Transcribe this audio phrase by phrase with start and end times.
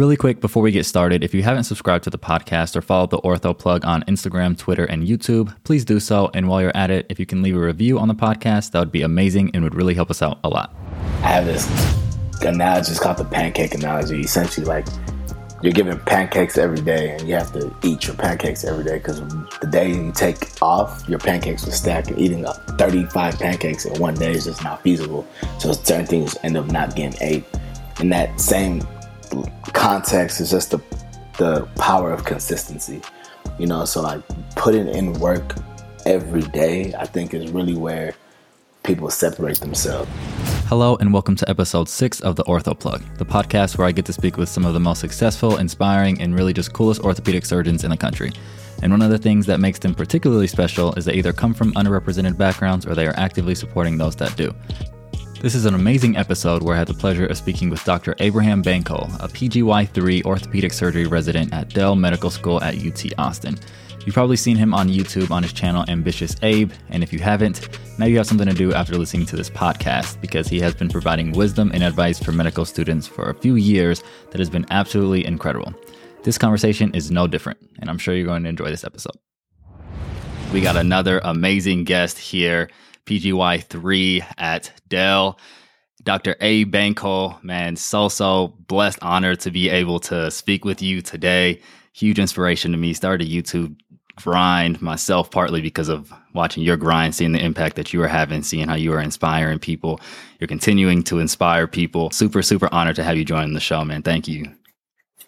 [0.00, 3.10] Really quick before we get started, if you haven't subscribed to the podcast or followed
[3.10, 6.30] the Ortho Plug on Instagram, Twitter, and YouTube, please do so.
[6.32, 8.78] And while you're at it, if you can leave a review on the podcast, that
[8.78, 10.74] would be amazing and would really help us out a lot.
[11.22, 11.66] I have this
[12.40, 14.20] analogy, it's called the pancake analogy.
[14.20, 14.86] Essentially, like
[15.62, 19.20] you're given pancakes every day and you have to eat your pancakes every day because
[19.60, 22.08] the day you take off, your pancakes will stack.
[22.08, 22.46] And eating
[22.78, 25.26] 35 pancakes in one day is just not feasible.
[25.58, 27.44] So certain things end up not getting ate.
[27.98, 28.80] and that same
[29.72, 30.80] context, is just the
[31.38, 33.00] the power of consistency.
[33.58, 34.22] You know, so like
[34.56, 35.54] putting in work
[36.04, 38.14] every day, I think is really where
[38.82, 40.10] people separate themselves.
[40.66, 44.04] Hello, and welcome to episode six of the Ortho Plug, the podcast where I get
[44.06, 47.84] to speak with some of the most successful, inspiring, and really just coolest orthopedic surgeons
[47.84, 48.32] in the country.
[48.82, 51.72] And one of the things that makes them particularly special is they either come from
[51.74, 54.54] underrepresented backgrounds or they are actively supporting those that do.
[55.40, 58.14] This is an amazing episode where I had the pleasure of speaking with Dr.
[58.18, 63.58] Abraham Bankole, a PGY3 orthopedic surgery resident at Dell Medical School at UT Austin.
[64.04, 67.70] You've probably seen him on YouTube on his channel Ambitious Abe, and if you haven't,
[67.98, 70.90] now you have something to do after listening to this podcast because he has been
[70.90, 75.24] providing wisdom and advice for medical students for a few years that has been absolutely
[75.24, 75.72] incredible.
[76.22, 79.16] This conversation is no different, and I'm sure you're going to enjoy this episode.
[80.52, 82.70] We got another amazing guest here.
[83.06, 85.38] PGY3 at Dell.
[86.02, 86.34] Dr.
[86.40, 86.64] A.
[86.64, 91.60] Bankole, man, so, so blessed, honored to be able to speak with you today.
[91.92, 92.94] Huge inspiration to me.
[92.94, 93.76] Started a YouTube
[94.16, 98.42] grind myself, partly because of watching your grind, seeing the impact that you are having,
[98.42, 100.00] seeing how you are inspiring people.
[100.40, 102.10] You're continuing to inspire people.
[102.10, 104.02] Super, super honored to have you join the show, man.
[104.02, 104.52] Thank you.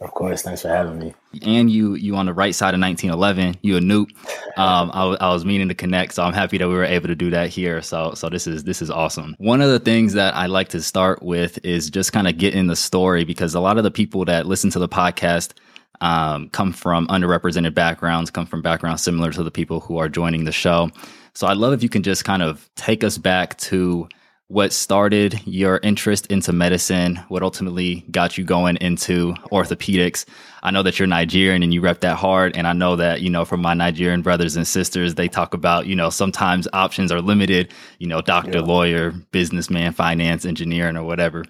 [0.02, 1.14] Of course, thanks for having me.
[1.42, 3.58] And you, you on the right side of 1911.
[3.62, 4.10] You a Nupe.
[4.54, 7.14] Um, I, I was meaning to connect, so I'm happy that we were able to
[7.14, 7.80] do that here.
[7.80, 9.34] So, so this is this is awesome.
[9.38, 12.66] One of the things that I like to start with is just kind of getting
[12.66, 15.54] the story because a lot of the people that listen to the podcast
[16.02, 20.44] um, come from underrepresented backgrounds, come from backgrounds similar to the people who are joining
[20.44, 20.90] the show.
[21.32, 24.06] So, I'd love if you can just kind of take us back to
[24.52, 30.26] what started your interest into medicine, what ultimately got you going into orthopedics.
[30.62, 32.54] I know that you're Nigerian and you rep that hard.
[32.54, 35.86] And I know that, you know, from my Nigerian brothers and sisters, they talk about,
[35.86, 38.64] you know, sometimes options are limited, you know, doctor, yeah.
[38.64, 41.46] lawyer, businessman, finance, engineering, or whatever.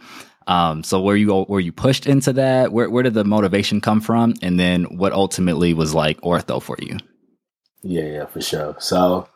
[0.47, 2.73] Um, so were you were you pushed into that?
[2.73, 4.35] Where where did the motivation come from?
[4.43, 6.99] And then what ultimately was like ortho for you?
[7.83, 8.77] Yeah, yeah, for sure.
[8.79, 9.29] So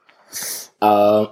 [0.81, 1.27] uh,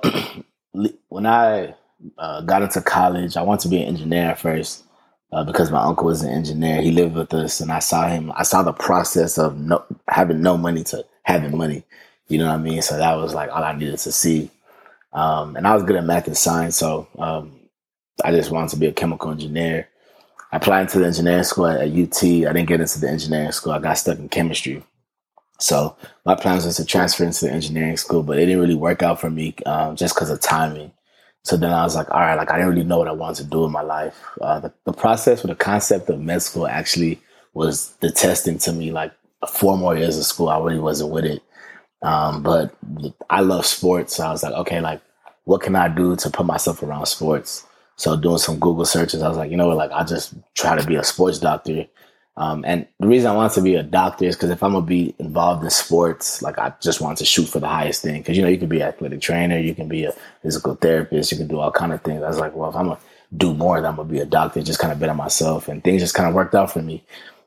[1.08, 1.76] when I
[2.18, 3.36] uh, got into college.
[3.36, 4.84] I wanted to be an engineer first
[5.32, 6.80] uh, because my uncle was an engineer.
[6.80, 8.32] He lived with us, and I saw him.
[8.36, 11.84] I saw the process of no, having no money to having money.
[12.28, 12.82] You know what I mean?
[12.82, 14.50] So that was like all I needed to see.
[15.12, 17.60] Um, and I was good at math and science, so um,
[18.24, 19.88] I just wanted to be a chemical engineer.
[20.52, 22.22] I applied into the engineering school at, at UT.
[22.22, 23.72] I didn't get into the engineering school.
[23.72, 24.82] I got stuck in chemistry.
[25.58, 29.02] So my plans was to transfer into the engineering school, but it didn't really work
[29.02, 30.92] out for me um, just because of timing.
[31.44, 33.44] So then I was like, all right, like I didn't really know what I wanted
[33.44, 34.18] to do in my life.
[34.40, 37.20] Uh, the, the process or the concept of med school actually
[37.52, 38.90] was the testing to me.
[38.90, 39.12] Like
[39.48, 41.42] four more years of school, I really wasn't with it.
[42.02, 42.74] Um, but
[43.28, 44.16] I love sports.
[44.16, 45.02] So I was like, okay, like
[45.44, 47.66] what can I do to put myself around sports?
[47.96, 50.76] So doing some Google searches, I was like, you know what, like I'll just try
[50.76, 51.84] to be a sports doctor
[52.36, 54.84] um, and the reason I wanted to be a doctor is because if I'm gonna
[54.84, 58.20] be involved in sports, like I just want to shoot for the highest thing.
[58.20, 60.12] Because you know you can be an athletic trainer, you can be a
[60.42, 62.22] physical therapist, you can do all kind of things.
[62.22, 63.00] I was like, well, if I'm gonna
[63.36, 64.62] do more, then I'm gonna be a doctor.
[64.62, 67.04] Just kind of bet on myself, and things just kind of worked out for me.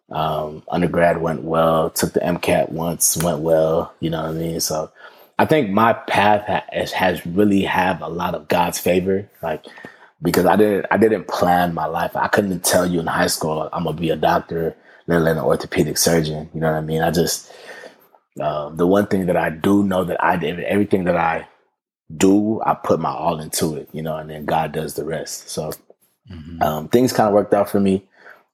[0.09, 1.89] Um, undergrad went well.
[1.89, 3.93] Took the MCAT once, went well.
[3.99, 4.59] You know what I mean?
[4.61, 4.89] So
[5.37, 9.29] I think my path has, has really have a lot of God's favor.
[9.43, 9.65] Like
[10.21, 12.15] because I didn't I didn't plan my life.
[12.15, 14.75] I couldn't tell you in high school I'm gonna be a doctor,
[15.07, 16.49] let alone an orthopedic surgeon.
[16.53, 17.01] You know what I mean?
[17.01, 17.51] I just
[18.39, 21.47] uh, the one thing that I do know that I did everything that I
[22.15, 23.89] do, I put my all into it.
[23.91, 25.49] You know, and then God does the rest.
[25.49, 25.71] So
[26.31, 26.61] mm-hmm.
[26.61, 28.07] um, things kind of worked out for me.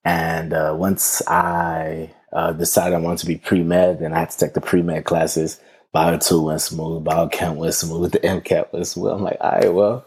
[0.06, 4.32] And uh, once I uh, decided I wanted to be pre med, then I had
[4.32, 5.60] to take the pre med classes.
[5.94, 9.14] Bio two went smooth, bio biochem went smooth, the MCAT went smooth.
[9.14, 10.06] I'm like, all right, well,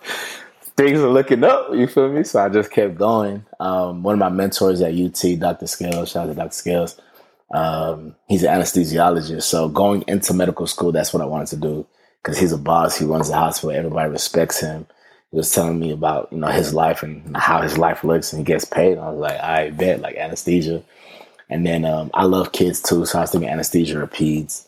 [0.76, 1.72] things are looking up.
[1.72, 2.24] You feel me?
[2.24, 3.44] So I just kept going.
[3.58, 5.66] Um, one of my mentors at UT, Dr.
[5.66, 6.52] Scales, shout out to Dr.
[6.52, 7.00] Scales.
[7.52, 9.44] Um, he's an anesthesiologist.
[9.44, 11.86] So going into medical school, that's what I wanted to do
[12.22, 12.98] because he's a boss.
[12.98, 13.76] He runs the hospital.
[13.76, 14.86] Everybody respects him.
[15.30, 18.40] He was telling me about you know his life and how his life looks, and
[18.40, 18.92] he gets paid.
[18.92, 20.82] And I was like, I bet like anesthesia.
[21.48, 24.66] And then um, I love kids too, so I was thinking anesthesia or peds.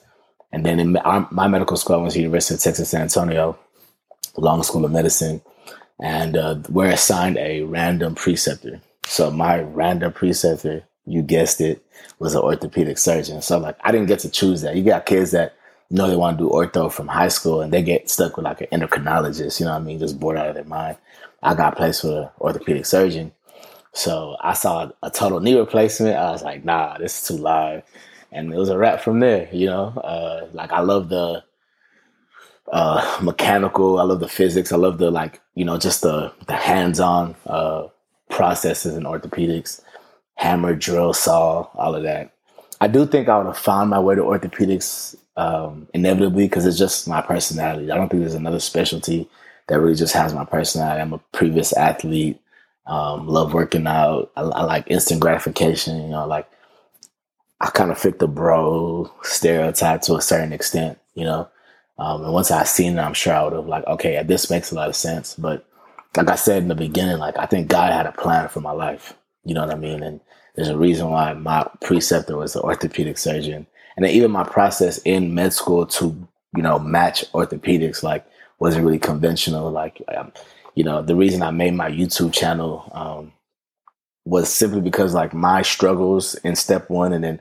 [0.52, 3.02] And then in my, my medical school, I went to the University of Texas San
[3.02, 3.58] Antonio,
[4.36, 5.42] Long School of Medicine
[6.00, 8.80] and uh, we're assigned a random preceptor.
[9.06, 11.84] So my random preceptor you guessed it,
[12.18, 13.42] was an orthopedic surgeon.
[13.42, 14.76] So like I didn't get to choose that.
[14.76, 15.54] You got kids that
[15.90, 18.60] know they want to do ortho from high school and they get stuck with like
[18.60, 20.98] an endocrinologist, you know what I mean, just bored out of their mind.
[21.42, 23.32] I got placed with an orthopedic surgeon.
[23.92, 26.16] So I saw a total knee replacement.
[26.16, 27.82] I was like, nah, this is too live.
[28.30, 29.86] And it was a wrap from there, you know.
[29.86, 31.42] Uh, like I love the
[32.72, 36.56] uh, mechanical, I love the physics, I love the like, you know, just the the
[36.56, 37.88] hands-on uh,
[38.30, 39.80] processes in orthopedics,
[40.34, 42.32] hammer, drill, saw, all of that.
[42.80, 46.78] I do think I would have found my way to orthopedics um, inevitably because it's
[46.78, 47.90] just my personality.
[47.90, 49.28] I don't think there's another specialty
[49.68, 51.00] that really just has my personality.
[51.00, 52.40] I'm a previous athlete,
[52.86, 54.30] um, love working out.
[54.36, 56.00] I, I, like instant gratification.
[56.02, 56.48] You know, like
[57.60, 60.98] I kind of fit the bro stereotype to a certain extent.
[61.14, 61.48] You know,
[61.98, 64.70] um, and once I seen it, I'm sure I would have like, okay, this makes
[64.70, 65.34] a lot of sense.
[65.34, 65.66] But
[66.16, 68.72] like I said in the beginning, like I think God had a plan for my
[68.72, 69.14] life.
[69.44, 70.02] You know what I mean?
[70.02, 70.20] And
[70.54, 73.66] there's a reason why my preceptor was an orthopedic surgeon
[73.98, 76.16] and then even my process in med school to
[76.56, 78.24] you know match orthopedics like
[78.60, 80.32] wasn't really conventional like um,
[80.76, 83.32] you know the reason i made my youtube channel um,
[84.24, 87.40] was simply because like my struggles in step one and then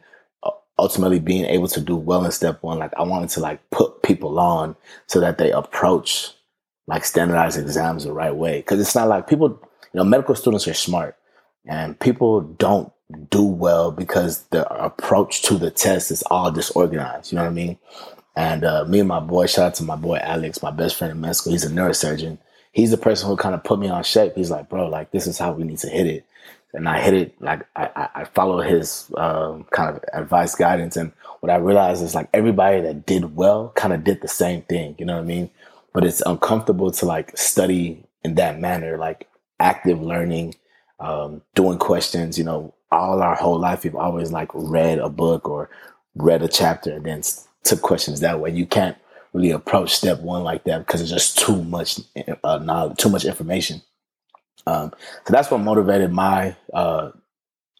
[0.79, 4.03] ultimately being able to do well in step one like i wanted to like put
[4.03, 4.75] people on
[5.07, 6.31] so that they approach
[6.87, 9.49] like standardized exams the right way because it's not like people
[9.93, 11.17] you know medical students are smart
[11.65, 12.91] and people don't
[13.29, 17.31] do well because the approach to the test is all disorganized.
[17.31, 17.77] You know what I mean?
[18.35, 21.11] And uh, me and my boy, shout out to my boy Alex, my best friend
[21.11, 21.53] in med school.
[21.53, 22.37] He's a neurosurgeon.
[22.71, 24.33] He's the person who kind of put me on shape.
[24.35, 26.25] He's like, bro, like this is how we need to hit it.
[26.77, 30.95] And I hit it like I, I follow his um, kind of advice guidance.
[30.95, 34.61] And what I realized is like everybody that did well kind of did the same
[34.61, 34.95] thing.
[34.99, 35.49] You know what I mean?
[35.93, 39.27] But it's uncomfortable to like study in that manner, like
[39.59, 40.55] active learning,
[40.99, 42.37] um, doing questions.
[42.37, 45.69] You know, all our whole life we've always like read a book or
[46.15, 47.23] read a chapter and then
[47.63, 48.51] took questions that way.
[48.51, 48.97] You can't
[49.33, 51.99] really approach step one like that because it's just too much
[52.43, 53.81] uh, knowledge, too much information.
[54.67, 54.91] Um,
[55.25, 57.11] so that's what motivated my uh,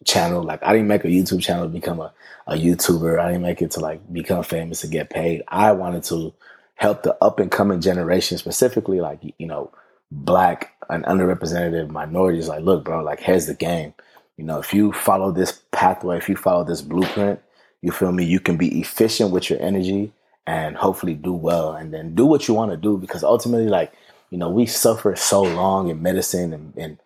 [0.04, 0.42] channel.
[0.42, 2.12] Like I didn't make a YouTube channel to become a,
[2.46, 3.20] a YouTuber.
[3.20, 5.42] I didn't make it to like become famous to get paid.
[5.48, 6.32] I wanted to
[6.76, 9.70] help the up and coming generation, specifically like you know
[10.10, 12.48] black and underrepresented minorities.
[12.48, 13.92] Like, look, bro, like here's the game.
[14.38, 17.40] You know, if you follow this pathway, if you follow this blueprint,
[17.82, 20.12] you feel me, you can be efficient with your energy
[20.46, 23.92] and hopefully do well and then do what you want to do because ultimately like,
[24.30, 26.98] you know, we suffer so long in medicine and, and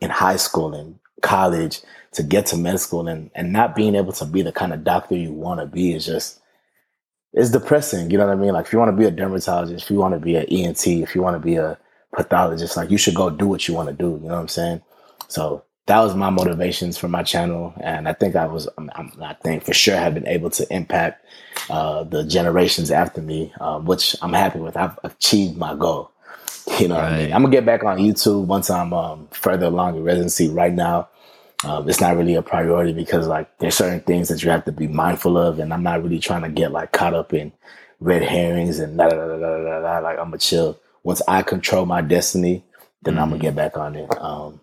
[0.00, 1.80] in high school and college
[2.12, 4.84] to get to med school and, and not being able to be the kind of
[4.84, 6.40] doctor you want to be is just
[7.32, 8.10] it's depressing.
[8.10, 8.52] You know what I mean?
[8.52, 10.86] Like if you want to be a dermatologist, if you want to be an ENT,
[10.86, 11.78] if you want to be a
[12.14, 14.20] pathologist, like you should go do what you want to do.
[14.22, 14.82] You know what I'm saying?
[15.28, 19.34] So that was my motivations for my channel, and I think I was, I'm, I
[19.34, 21.26] think for sure, have been able to impact
[21.70, 24.76] uh, the generations after me, uh, which I'm happy with.
[24.76, 26.11] I've achieved my goal.
[26.78, 27.02] You know right.
[27.02, 27.32] what I mean?
[27.32, 30.48] I'm gonna get back on YouTube once I'm um, further along in residency.
[30.48, 31.08] Right now,
[31.64, 34.72] um, it's not really a priority because like there's certain things that you have to
[34.72, 37.52] be mindful of, and I'm not really trying to get like caught up in
[38.00, 39.98] red herrings and da da da da da da.
[39.98, 40.78] Like I'm gonna chill.
[41.04, 42.64] Once I control my destiny,
[43.02, 43.22] then mm-hmm.
[43.22, 44.10] I'm gonna get back on it.
[44.18, 44.60] Um,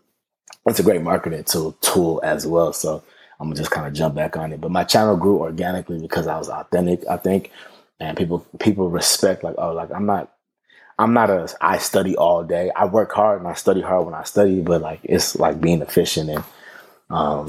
[0.66, 2.74] it's a great marketing tool tool as well.
[2.74, 3.04] So
[3.40, 4.62] I'm gonna just kind of jump back on it.
[4.62, 7.52] But my channel grew organically because I was authentic, I think,
[8.00, 10.32] and people people respect like oh like I'm not
[11.00, 12.72] I'm not a I study all day.
[12.76, 15.82] I work hard and I study hard when I study, but like it's like being
[15.82, 16.44] efficient and
[17.10, 17.48] um,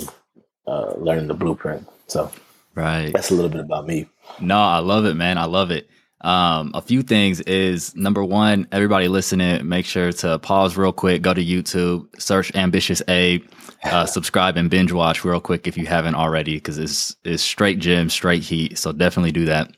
[0.68, 1.86] uh, learning the blueprint.
[2.06, 2.30] So
[2.76, 4.06] right, that's a little bit about me.
[4.40, 5.36] No, I love it, man.
[5.36, 5.90] I love it.
[6.20, 11.22] Um, a few things is number one, everybody listening, make sure to pause real quick,
[11.22, 13.44] go to YouTube, search Ambitious Abe,
[13.84, 17.80] uh, subscribe and binge watch real quick if you haven't already, because it's it's straight
[17.80, 18.78] gym, straight heat.
[18.78, 19.74] So definitely do that.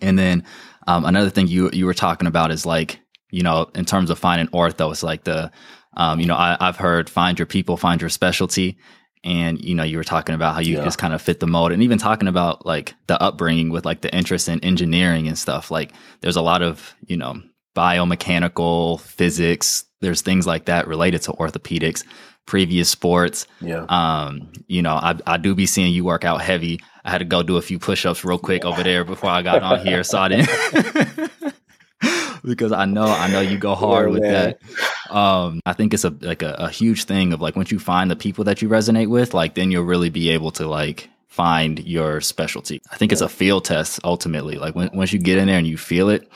[0.00, 0.44] And then
[0.86, 3.00] um, another thing you you were talking about is like
[3.30, 5.50] you know in terms of finding ortho, it's like the
[5.96, 8.78] um, you know I, I've heard find your people, find your specialty,
[9.24, 10.84] and you know you were talking about how you yeah.
[10.84, 14.00] just kind of fit the mold and even talking about like the upbringing with like
[14.00, 15.70] the interest in engineering and stuff.
[15.70, 17.40] Like there's a lot of you know
[17.74, 22.04] biomechanical physics there's things like that related to orthopedics
[22.46, 23.46] previous sports.
[23.60, 23.84] Yeah.
[23.88, 27.24] Um you know i, I do be seeing you work out heavy i had to
[27.24, 30.18] go do a few push-ups real quick over there before i got on here so
[30.18, 31.30] i didn't
[32.46, 34.54] because I know I know you go hard yeah, with man.
[35.10, 35.14] that.
[35.14, 38.10] Um, I think it's a like a, a, huge thing of like once you find
[38.10, 41.78] the people that you resonate with, like then you'll really be able to like find
[41.80, 42.80] your specialty.
[42.90, 43.14] I think yeah.
[43.14, 44.56] it's a field test ultimately.
[44.56, 46.30] Like when, once you get in there and you feel it,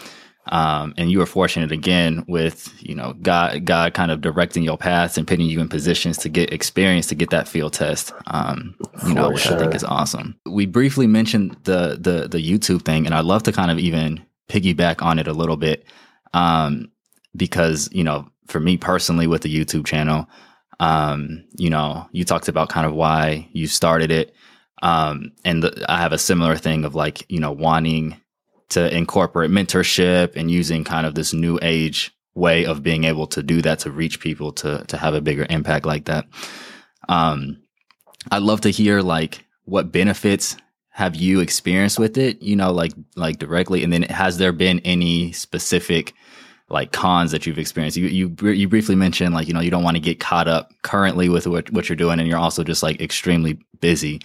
[0.50, 4.76] Um, and you were fortunate again with you know God God kind of directing your
[4.76, 8.12] paths and putting you in positions to get experience to get that field test.
[8.26, 8.76] Um,
[9.06, 9.56] you know, which sure.
[9.56, 10.38] I think is awesome.
[10.46, 14.24] We briefly mentioned the the the YouTube thing, and I'd love to kind of even
[14.48, 15.84] piggyback on it a little bit
[16.34, 16.90] um,
[17.36, 20.28] because you know for me personally with the YouTube channel,
[20.80, 24.34] um, you know, you talked about kind of why you started it.
[24.82, 28.18] Um, and the, I have a similar thing of like, you know, wanting
[28.70, 33.42] to incorporate mentorship and using kind of this new age way of being able to
[33.42, 36.26] do that to reach people to to have a bigger impact like that.
[37.08, 37.62] Um,
[38.30, 40.56] I'd love to hear like what benefits
[40.90, 44.80] have you experienced with it, you know, like like directly, and then has there been
[44.80, 46.14] any specific
[46.68, 47.96] like cons that you've experienced?
[47.96, 50.72] You you you briefly mentioned like you know you don't want to get caught up
[50.82, 54.20] currently with what what you're doing, and you're also just like extremely busy.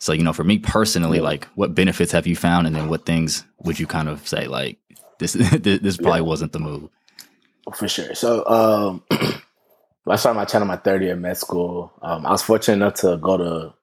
[0.00, 2.66] So, you know, for me personally, like what benefits have you found?
[2.66, 4.78] And then what things would you kind of say, like,
[5.18, 6.26] this, this probably yeah.
[6.26, 6.88] wasn't the move?
[7.74, 8.14] For sure.
[8.14, 9.04] So, um,
[10.08, 11.92] I started my channel my third year med school.
[12.00, 13.74] Um, I was fortunate enough to go to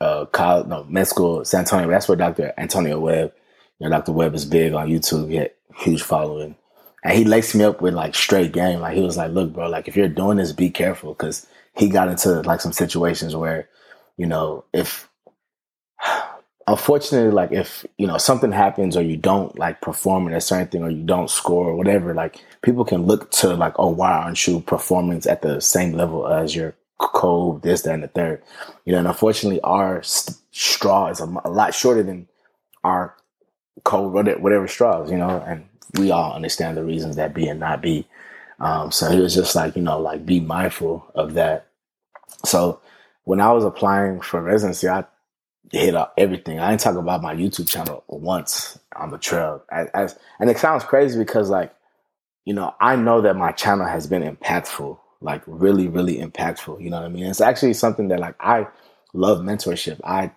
[0.00, 1.88] uh, college, no, med school, San Antonio.
[1.88, 2.52] That's where Dr.
[2.58, 3.32] Antonio Webb,
[3.78, 4.12] you know, Dr.
[4.12, 5.30] Webb is big on YouTube.
[5.30, 6.56] He had huge following.
[7.04, 8.80] And he laced me up with like straight game.
[8.80, 11.14] Like he was like, look, bro, like if you're doing this, be careful.
[11.14, 11.46] Cause
[11.76, 13.68] he got into like some situations where,
[14.16, 15.08] you know, if
[16.70, 20.68] unfortunately, like if you know something happens or you don't like perform in a certain
[20.68, 24.12] thing or you don't score or whatever, like people can look to like, oh, why
[24.12, 28.42] aren't you performing at the same level as your co this, that, and the third?
[28.84, 32.28] You know, and unfortunately, our st- straw is a, lot shorter than
[32.84, 33.16] our
[33.84, 35.10] co whatever straws.
[35.10, 35.66] You know, and
[35.98, 38.06] we all understand the reasons that be and not be.
[38.60, 41.66] Um, so it was just like you know, like be mindful of that.
[42.44, 42.80] So
[43.24, 45.04] when I was applying for residency, I
[45.70, 46.58] hit up everything.
[46.58, 49.62] I didn't talk about my YouTube channel once on the trail.
[49.70, 51.74] As, as, and it sounds crazy because like,
[52.44, 56.82] you know, I know that my channel has been impactful, like really, really impactful.
[56.82, 57.26] You know what I mean?
[57.26, 58.66] It's actually something that like I
[59.12, 60.00] love mentorship.
[60.02, 60.32] I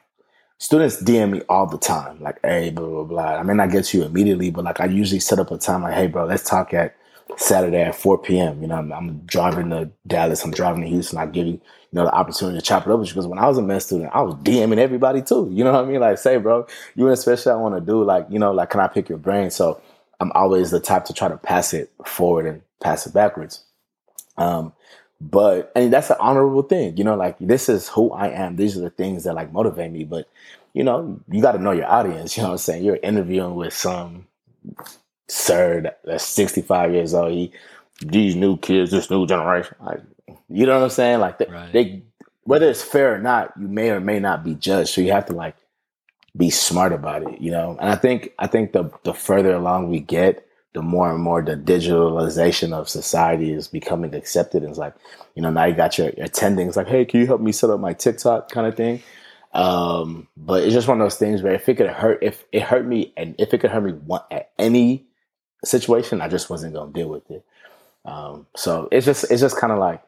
[0.57, 3.35] students DM me all the time, like, hey, blah, blah, blah.
[3.35, 5.83] I may not get to you immediately, but like I usually set up a time
[5.83, 6.95] like, hey, bro, let's talk at
[7.37, 8.61] Saturday at 4 p.m.
[8.61, 11.19] You know, I'm, I'm driving to Dallas, I'm driving to Houston.
[11.19, 11.61] I give you, you
[11.93, 13.81] know, the opportunity to chop it up with you because when I was a med
[13.81, 15.49] student, I was DMing everybody too.
[15.51, 15.99] You know what I mean?
[15.99, 18.69] Like, say, bro, you in a special I want to do, like, you know, like,
[18.69, 19.51] can I pick your brain?
[19.51, 19.81] So
[20.19, 23.63] I'm always the type to try to pass it forward and pass it backwards.
[24.37, 24.73] Um,
[25.21, 28.57] but and that's an honorable thing, you know, like this is who I am.
[28.57, 30.03] These are the things that like motivate me.
[30.03, 30.27] But
[30.73, 32.37] you know, you got to know your audience.
[32.37, 32.83] You know what I'm saying?
[32.83, 34.27] You're interviewing with some
[35.27, 37.31] sir that's 65 years old.
[37.31, 37.51] He,
[38.01, 40.01] these new kids, this new generation, like,
[40.49, 41.19] you know what I'm saying?
[41.19, 41.73] Like they, right.
[41.73, 42.03] they,
[42.43, 44.89] whether it's fair or not, you may or may not be judged.
[44.89, 45.55] So you have to like
[46.35, 47.77] be smart about it, you know.
[47.79, 51.41] And I think I think the the further along we get, the more and more
[51.41, 54.63] the digitalization of society is becoming accepted.
[54.63, 54.95] And it's like,
[55.35, 56.67] you know, now you got your, your attending.
[56.67, 59.01] It's like, hey, can you help me set up my TikTok kind of thing?
[59.53, 62.63] Um, but it's just one of those things where if it could hurt, if it
[62.63, 65.05] hurt me, and if it could hurt me one, at any
[65.63, 67.43] situation, I just wasn't gonna deal with it.
[68.05, 70.01] Um, so it's just it's just kind of like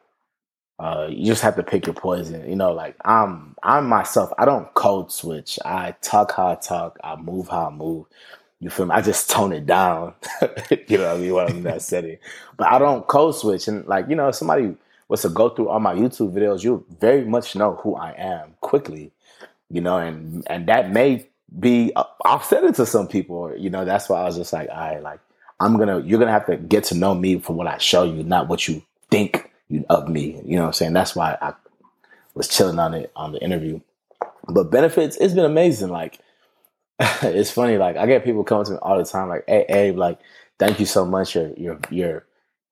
[0.78, 2.48] uh, you just have to pick your poison.
[2.48, 4.32] You know, like I'm I'm myself.
[4.38, 5.58] I don't code switch.
[5.64, 6.98] I talk how I talk.
[7.02, 8.06] I move how I move.
[8.60, 8.94] You feel me?
[8.94, 10.14] I just tone it down.
[10.88, 11.34] you know what I mean?
[11.34, 12.18] When I'm in that setting,
[12.56, 13.68] but I don't code switch.
[13.68, 14.76] And like you know, somebody
[15.08, 18.54] was to go through all my YouTube videos, you very much know who I am
[18.60, 19.12] quickly.
[19.70, 23.56] You know, and and that may be uh, offsetting to some people.
[23.56, 25.20] You know, that's why I was just like, I like
[25.60, 28.22] I'm gonna you're gonna have to get to know me for what I show you,
[28.22, 29.50] not what you think
[29.88, 30.40] of me.
[30.44, 30.92] You know what I'm saying?
[30.92, 31.54] That's why I
[32.34, 33.80] was chilling on it on the interview.
[34.48, 35.88] But benefits, it's been amazing.
[35.88, 36.20] Like
[37.22, 39.98] it's funny, like I get people coming to me all the time, like, hey Abe,
[39.98, 40.18] like,
[40.58, 41.34] thank you so much.
[41.34, 42.26] Your your your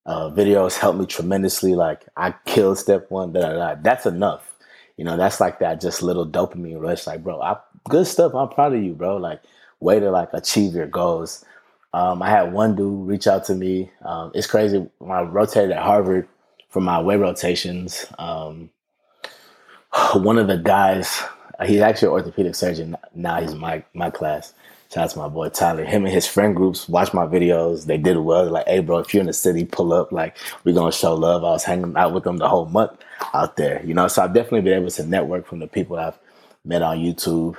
[0.06, 1.74] uh, videos helped me tremendously.
[1.74, 3.74] Like I killed step one, da, da, da.
[3.82, 4.50] That's enough.
[4.96, 7.06] You know, that's like that just little dopamine rush.
[7.06, 7.56] Like, bro, I,
[7.88, 8.34] good stuff.
[8.34, 9.16] I'm proud of you, bro.
[9.16, 9.42] Like,
[9.80, 11.44] way to like achieve your goals.
[11.94, 13.88] Um, I had one dude reach out to me.
[14.04, 14.84] Um, it's crazy.
[14.98, 16.28] When I rotated at Harvard
[16.68, 18.70] for my away rotations, um,
[20.14, 21.22] one of the guys,
[21.64, 22.96] he's actually an orthopedic surgeon.
[23.14, 24.54] Now he's my my class.
[24.92, 25.84] Shout out to my boy Tyler.
[25.84, 27.86] Him and his friend groups watch my videos.
[27.86, 28.42] They did well.
[28.42, 30.10] They're Like, hey, bro, if you're in the city, pull up.
[30.10, 31.44] Like, we're gonna show love.
[31.44, 32.98] I was hanging out with them the whole month
[33.32, 33.84] out there.
[33.86, 36.18] You know, so I've definitely been able to network from the people I've
[36.64, 37.56] met on YouTube.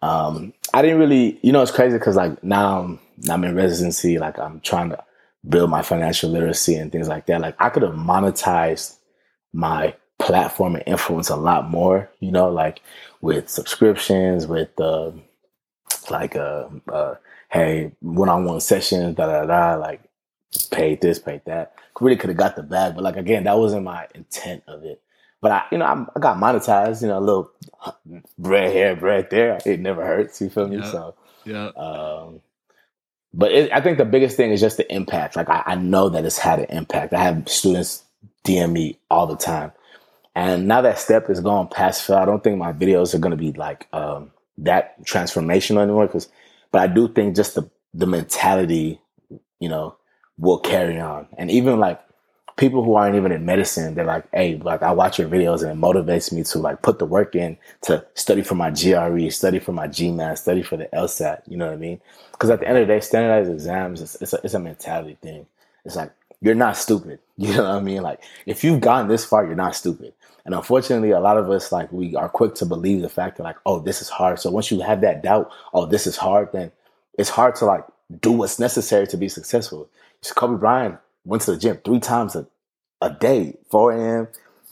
[0.00, 4.18] Um, I didn't really, you know, it's crazy because like now I'm, I'm in residency,
[4.18, 5.04] like I'm trying to
[5.48, 7.40] build my financial literacy and things like that.
[7.40, 8.96] Like I could have monetized
[9.52, 12.80] my platform and influence a lot more, you know, like
[13.20, 15.12] with subscriptions, with uh,
[16.10, 17.14] like uh, uh
[17.50, 20.02] hey, one on one sessions, da da da, like
[20.70, 21.74] paid this, paid that.
[22.00, 25.00] Really could have got the bag, but like again, that wasn't my intent of it.
[25.40, 27.02] But I, you know, I'm, i got monetized.
[27.02, 27.50] You know, a little
[28.38, 29.58] bread here, bread there.
[29.64, 30.40] It never hurts.
[30.40, 30.78] You feel me?
[30.78, 30.90] Yeah.
[30.90, 31.68] So Yeah.
[31.68, 32.40] um,
[33.36, 35.36] but it, I think the biggest thing is just the impact.
[35.36, 37.12] Like I, I know that it's had an impact.
[37.12, 38.02] I have students
[38.44, 39.72] DM me all the time,
[40.34, 43.36] and now that step is gone pass/fail, I don't think my videos are going to
[43.36, 46.06] be like um, that transformational anymore.
[46.06, 46.28] Because,
[46.72, 49.00] but I do think just the the mentality,
[49.60, 49.96] you know,
[50.38, 51.28] will carry on.
[51.36, 52.00] And even like
[52.56, 55.70] people who aren't even in medicine, they're like, hey, like I watch your videos and
[55.70, 59.58] it motivates me to like put the work in to study for my GRE, study
[59.58, 61.42] for my GMAT, study for the LSAT.
[61.46, 62.00] You know what I mean?
[62.32, 65.18] Because at the end of the day, standardized exams, it's, it's, a, it's a mentality
[65.20, 65.46] thing.
[65.84, 67.20] It's like, you're not stupid.
[67.38, 68.02] You know what I mean?
[68.02, 70.14] Like, if you've gotten this far, you're not stupid.
[70.46, 73.42] And unfortunately, a lot of us, like, we are quick to believe the fact that,
[73.42, 74.38] like, oh, this is hard.
[74.40, 76.72] So once you have that doubt, oh, this is hard, then
[77.18, 77.84] it's hard to, like,
[78.22, 79.90] do what's necessary to be successful.
[80.22, 82.46] So Kobe Bryant went to the gym three times a,
[83.02, 84.28] a day 4 a.m.,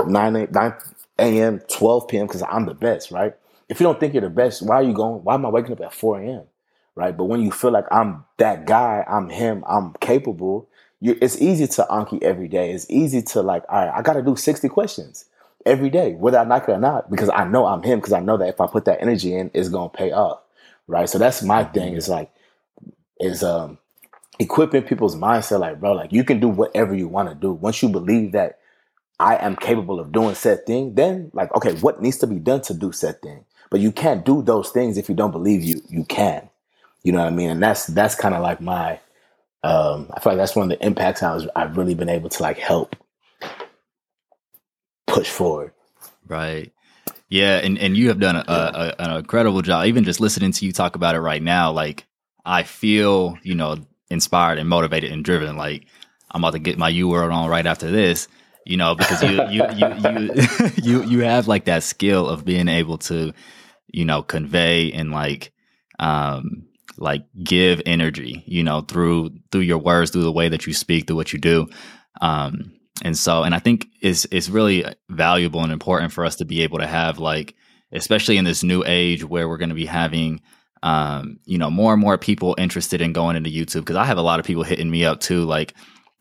[0.07, 0.73] 9 a.m., 9
[1.19, 3.35] a.m., 12 p.m., because I'm the best, right?
[3.69, 5.25] If you don't think you're the best, why are you going?
[5.25, 6.45] Why am I waking up at 4 a.m.?
[6.97, 7.17] Right.
[7.17, 10.69] But when you feel like I'm that guy, I'm him, I'm capable,
[11.01, 12.71] you, it's easy to Anki every day.
[12.71, 15.25] It's easy to like, all right, I got to do 60 questions
[15.67, 18.21] every day, whether I like it or not, because I know I'm him, because I
[18.21, 20.41] know that if I put that energy in, it's going to pay off.
[20.87, 21.09] Right.
[21.09, 22.31] So that's my thing is like,
[23.19, 23.79] is, um,
[24.39, 27.53] equipping people's mindset like bro like you can do whatever you want to do.
[27.53, 28.59] Once you believe that
[29.21, 32.61] i am capable of doing said thing then like okay what needs to be done
[32.61, 33.45] to do said thing?
[33.71, 36.49] But you can't do those things if you don't believe you you can.
[37.03, 37.51] You know what i mean?
[37.51, 39.01] And that's that's kind of like my
[39.63, 42.29] um i feel like that's one of the impacts i was i've really been able
[42.29, 42.97] to like help
[45.15, 45.73] push forward.
[46.27, 46.73] Right.
[47.29, 49.87] Yeah, and, and you have done a, a, an incredible job.
[49.87, 52.07] Even just listening to you talk about it right now, like
[52.45, 53.79] I feel, you know,
[54.15, 55.57] inspired and motivated and driven.
[55.57, 55.87] Like
[56.31, 58.29] I'm about to get my UWorld on right after this,
[58.65, 62.69] you know, because you you you you you you have like that skill of being
[62.69, 63.35] able to,
[63.89, 65.53] you know, convey and like
[65.99, 66.67] um
[66.97, 71.07] like give energy, you know, through through your words, through the way that you speak,
[71.07, 71.69] through what you do.
[72.23, 72.73] Um
[73.03, 76.63] and so and I think it's it's really valuable and important for us to be
[76.63, 77.55] able to have like
[77.93, 80.41] especially in this new age where we're going to be having
[80.85, 84.19] um, you know, more and more people interested in going into YouTube because I have
[84.19, 85.73] a lot of people hitting me up too, like,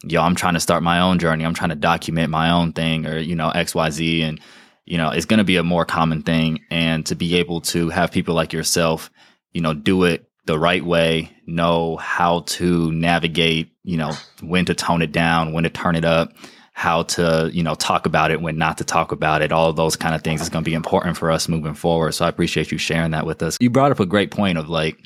[0.05, 1.45] yo, I'm trying to start my own journey.
[1.45, 4.21] I'm trying to document my own thing or, you know, XYZ.
[4.21, 4.39] And,
[4.85, 6.61] you know, it's going to be a more common thing.
[6.71, 9.11] And to be able to have people like yourself,
[9.51, 14.73] you know, do it the right way, know how to navigate, you know, when to
[14.73, 16.31] tone it down, when to turn it up,
[16.73, 19.95] how to, you know, talk about it, when not to talk about it, all those
[19.95, 22.11] kind of things is going to be important for us moving forward.
[22.13, 23.57] So I appreciate you sharing that with us.
[23.61, 24.97] You brought up a great point of like,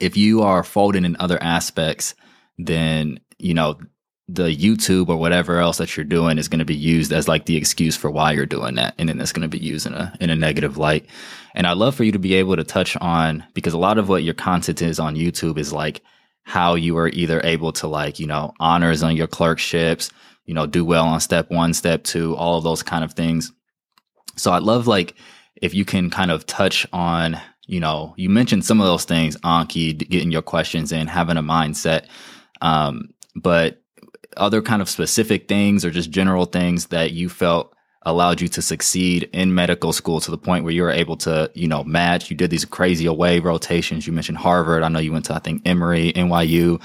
[0.00, 2.14] if you are folding in other aspects,
[2.58, 3.78] then, you know,
[4.28, 7.44] the YouTube or whatever else that you're doing is going to be used as like
[7.44, 8.94] the excuse for why you're doing that.
[8.96, 11.06] And then it's going to be used in a, in a negative light.
[11.54, 14.08] And I'd love for you to be able to touch on, because a lot of
[14.08, 16.00] what your content is on YouTube is like
[16.44, 20.10] how you were either able to like, you know, honors on your clerkships,
[20.44, 23.52] you know, do well on step one, step two, all of those kind of things.
[24.36, 25.14] So I'd love like
[25.56, 29.36] if you can kind of touch on, you know, you mentioned some of those things,
[29.38, 32.06] Anki, getting your questions in, having a mindset.
[32.60, 33.82] Um, but
[34.36, 37.74] other kind of specific things or just general things that you felt
[38.04, 41.50] allowed you to succeed in medical school to the point where you were able to,
[41.54, 42.30] you know, match.
[42.30, 44.06] You did these crazy away rotations.
[44.06, 44.82] You mentioned Harvard.
[44.82, 46.82] I know you went to, I think, Emory, NYU.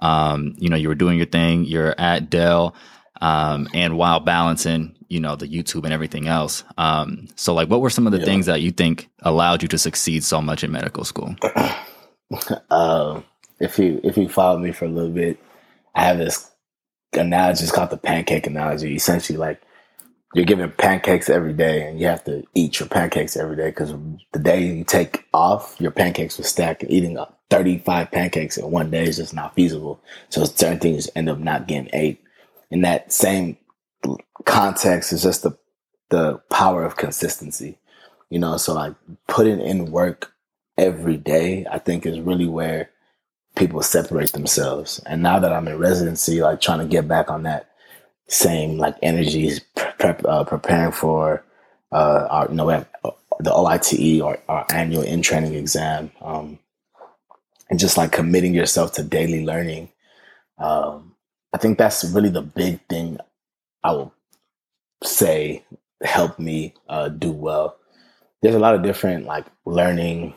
[0.00, 1.64] Um, you know, you were doing your thing.
[1.64, 2.74] You're at Dell,
[3.22, 6.64] um, and while balancing, you know, the YouTube and everything else.
[6.78, 8.26] Um, so like, what were some of the Yeah.
[8.26, 11.36] things that you think allowed you to succeed so much in medical school?
[12.70, 13.24] um,
[13.60, 15.38] if you if you follow me for a little bit,
[15.94, 16.50] I have this
[17.14, 17.64] analogy.
[17.64, 18.94] It's called the pancake analogy.
[18.96, 19.62] Essentially, like
[20.34, 23.92] you're given pancakes every day, and you have to eat your pancakes every day because
[24.32, 26.82] the day you take off, your pancakes will stack.
[26.82, 30.00] And eating uh, 35 pancakes in one day is just not feasible.
[30.30, 32.22] So certain things end up not getting ate.
[32.70, 33.56] In that same
[34.44, 35.56] context, is just the
[36.10, 37.78] the power of consistency.
[38.30, 38.94] You know, so like
[39.28, 40.32] putting in work
[40.78, 42.90] every day, I think is really where
[43.56, 45.00] people separate themselves.
[45.06, 47.70] And now that I'm in residency, like trying to get back on that
[48.28, 51.44] same like energies, prep, uh, preparing for
[51.92, 56.10] uh, our, you know, we have uh, the OITE or our annual in training exam,
[56.20, 56.58] um,
[57.70, 59.90] and just like committing yourself to daily learning.
[60.58, 61.15] Um,
[61.52, 63.18] I think that's really the big thing
[63.82, 64.12] I will
[65.02, 65.64] say
[66.02, 67.76] helped me uh, do well.
[68.42, 70.34] There's a lot of different like learning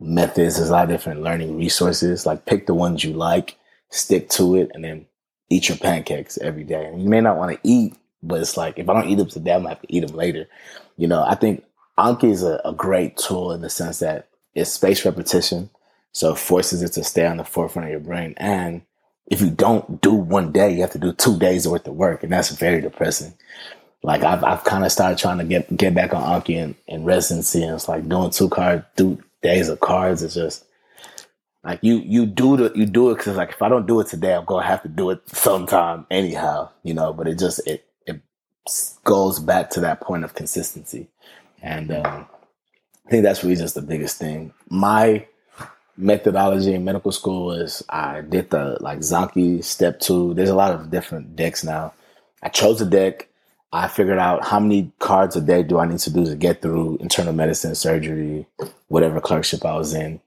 [0.00, 0.56] methods.
[0.56, 2.26] There's a lot of different learning resources.
[2.26, 3.56] Like pick the ones you like,
[3.90, 5.06] stick to it, and then
[5.48, 6.86] eat your pancakes every day.
[6.86, 9.28] And you may not want to eat, but it's like if I don't eat them
[9.28, 10.48] today, I'm gonna have to eat them later.
[10.96, 11.64] You know, I think
[11.98, 15.70] Anki is a, a great tool in the sense that it's spaced repetition,
[16.12, 18.34] so it forces it to stay on the forefront of your brain.
[18.36, 18.82] And
[19.26, 22.22] if you don't do one day, you have to do two days worth of work,
[22.22, 23.34] and that's very depressing.
[24.02, 27.04] Like I've I've kind of started trying to get get back on Anki and, in
[27.04, 30.64] residency, and it's like doing two card two days of cards is just
[31.64, 34.08] like you you do the you do it because like if I don't do it
[34.08, 37.12] today, I'm gonna have to do it sometime anyhow, you know.
[37.12, 38.20] But it just it it
[39.04, 41.08] goes back to that point of consistency,
[41.62, 42.26] and um,
[43.06, 44.52] I think that's really just the biggest thing.
[44.68, 45.26] My
[45.96, 50.34] methodology in medical school is I did the like Zanki step two.
[50.34, 51.92] There's a lot of different decks now.
[52.42, 53.28] I chose a deck.
[53.72, 56.60] I figured out how many cards a day do I need to do to get
[56.60, 58.46] through internal medicine, surgery,
[58.88, 60.20] whatever clerkship I was in.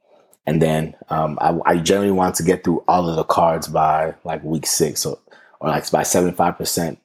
[0.48, 4.14] And then um, I, I, generally want to get through all of the cards by
[4.24, 5.18] like week six or,
[5.60, 6.98] or like by 75%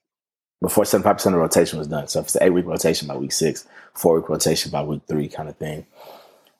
[0.61, 2.09] before 75% of rotation was done.
[2.09, 5.03] So if it's an eight week rotation by week six, four week rotation by week
[5.09, 5.87] three kind of thing.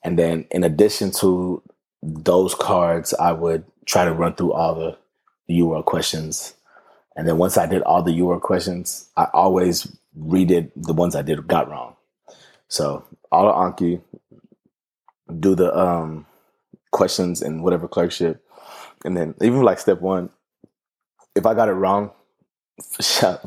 [0.03, 1.61] And then in addition to
[2.01, 4.97] those cards, I would try to run through all the
[5.49, 6.53] UWorld questions.
[7.15, 11.21] And then once I did all the UWorld questions, I always redid the ones I
[11.21, 11.95] did got wrong.
[12.67, 14.01] So all the Anki,
[15.39, 16.25] do the um
[16.91, 18.43] questions in whatever clerkship.
[19.05, 20.29] And then even like step one,
[21.35, 22.11] if I got it wrong,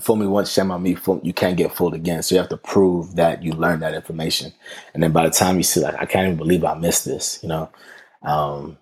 [0.00, 0.94] fool me once, shame on me.
[0.94, 2.22] Fool, you can't get fooled again.
[2.22, 4.52] So you have to prove that you learned that information.
[4.92, 7.38] And then by the time you see, like, I can't even believe I missed this,
[7.42, 7.70] you know.
[8.24, 8.78] Um,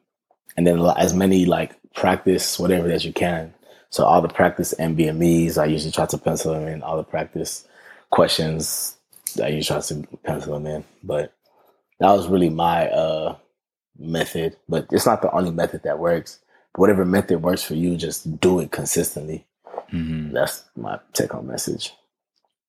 [0.56, 3.54] and then as many like practice whatever that you can.
[3.90, 6.82] So all the practice NBMEs, I usually try to pencil them in.
[6.82, 7.66] All the practice
[8.10, 8.96] questions,
[9.42, 10.84] I usually try to pencil them in.
[11.02, 11.34] But
[11.98, 13.36] that was really my uh,
[13.98, 16.38] method, but it's not the only method that works.
[16.76, 19.46] whatever method works for you, just do it consistently.
[19.92, 20.32] Mm-hmm.
[20.32, 21.92] That's my take home message.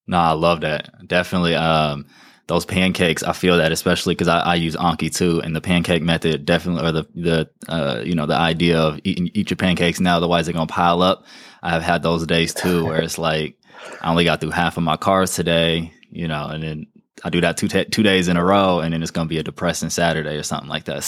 [0.08, 1.08] No, I love that.
[1.08, 1.56] Definitely.
[1.56, 2.06] Um,
[2.48, 6.04] those pancakes, I feel that especially because I, I, use Anki too, and the pancake
[6.04, 10.00] method definitely, or the the uh, you know the idea of eating eat your pancakes
[10.00, 11.26] now, otherwise they're gonna pile up.
[11.62, 13.58] I've had those days too, where it's like
[14.02, 16.88] I only got through half of my cars today, you know, and then
[17.24, 19.38] I do that two t- two days in a row, and then it's gonna be
[19.38, 21.04] a depressing Saturday or something like that.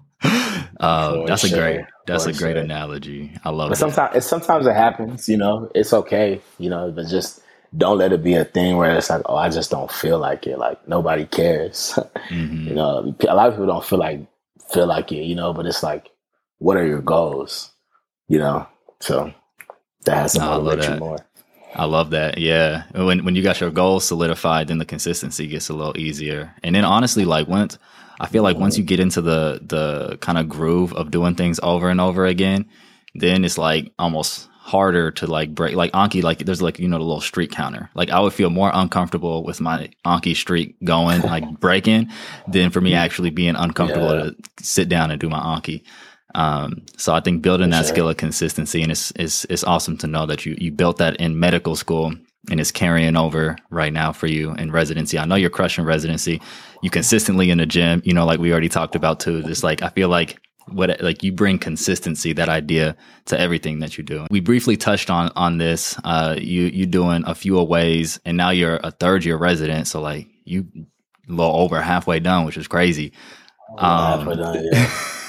[0.18, 1.58] So uh, that's sure.
[1.58, 2.62] a great that's For a great sure.
[2.62, 3.32] analogy.
[3.44, 3.76] I love it.
[3.76, 5.70] Sometimes sometimes it happens, you know.
[5.74, 7.40] It's okay, you know, but just
[7.76, 10.46] don't let it be a thing where it's like, oh, I just don't feel like
[10.46, 10.58] it.
[10.58, 11.98] Like nobody cares.
[12.26, 12.66] Mm-hmm.
[12.66, 14.26] you know, a lot of people don't feel like
[14.72, 15.52] feel like it, you know.
[15.52, 16.10] But it's like,
[16.58, 17.70] what are your goals?
[18.26, 18.66] You know,
[18.98, 19.32] so
[20.06, 21.18] that has to motivate you more.
[21.76, 22.38] I love that.
[22.38, 22.84] Yeah.
[22.94, 26.52] When when you got your goals solidified, then the consistency gets a little easier.
[26.64, 27.78] And then honestly, like once
[28.18, 31.60] I feel like once you get into the the kind of groove of doing things
[31.62, 32.66] over and over again,
[33.14, 36.98] then it's like almost harder to like break like Anki like there's like you know
[36.98, 37.88] the little streak counter.
[37.94, 42.10] Like I would feel more uncomfortable with my Anki streak going like breaking
[42.48, 44.24] than for me actually being uncomfortable yeah.
[44.24, 45.84] to sit down and do my Anki.
[46.34, 47.94] Um, so I think building that sure.
[47.94, 51.16] skill of consistency and it's, it's, it's awesome to know that you, you built that
[51.16, 52.12] in medical school
[52.50, 55.16] and it's carrying over right now for you in residency.
[55.16, 56.42] I know you're crushing residency.
[56.82, 59.44] You consistently in the gym, you know, like we already talked about too.
[59.44, 63.96] Just like, I feel like what, like you bring consistency, that idea to everything that
[63.96, 64.26] you do.
[64.30, 68.50] We briefly touched on, on this, uh, you, you doing a few aways and now
[68.50, 69.88] you're a third year resident.
[69.88, 70.66] So like you
[71.28, 73.12] a little over halfway done, which is crazy.
[73.78, 74.32] Um,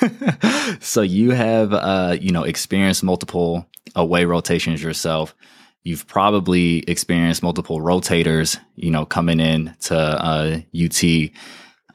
[0.79, 5.35] so you have, uh, you know, experienced multiple away rotations yourself.
[5.83, 11.03] You've probably experienced multiple rotators, you know, coming in to uh, UT,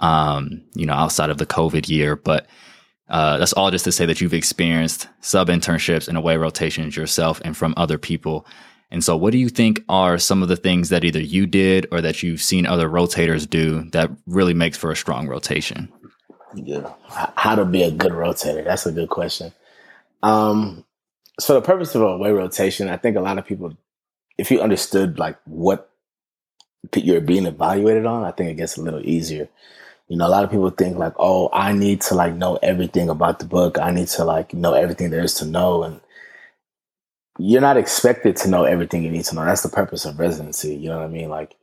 [0.01, 2.17] um, you know, outside of the COVID year.
[2.17, 2.47] But
[3.09, 7.41] uh, that's all just to say that you've experienced sub internships and away rotations yourself
[7.45, 8.47] and from other people.
[8.91, 11.87] And so, what do you think are some of the things that either you did
[11.91, 15.91] or that you've seen other rotators do that really makes for a strong rotation?
[16.55, 16.93] Yeah.
[17.09, 18.65] How to be a good rotator?
[18.65, 19.53] That's a good question.
[20.23, 20.85] Um,
[21.41, 23.77] so the purpose of a away rotation, I think a lot of people,
[24.37, 25.91] if you understood like what
[26.95, 29.49] you're being evaluated on, I think it gets a little easier.
[30.09, 33.09] You know, a lot of people think like, oh, I need to like know everything
[33.09, 33.79] about the book.
[33.79, 35.83] I need to like know everything there is to know.
[35.83, 36.01] And
[37.39, 39.45] you're not expected to know everything you need to know.
[39.45, 40.75] That's the purpose of residency.
[40.75, 41.31] You know what I mean?
[41.31, 41.57] Like,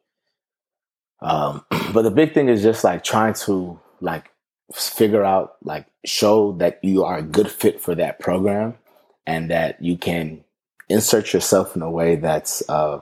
[1.22, 4.32] um, but the big thing is just like trying to like
[4.74, 8.78] figure out like show that you are a good fit for that program
[9.26, 10.44] and that you can
[10.90, 13.02] insert yourself in a way that's uh,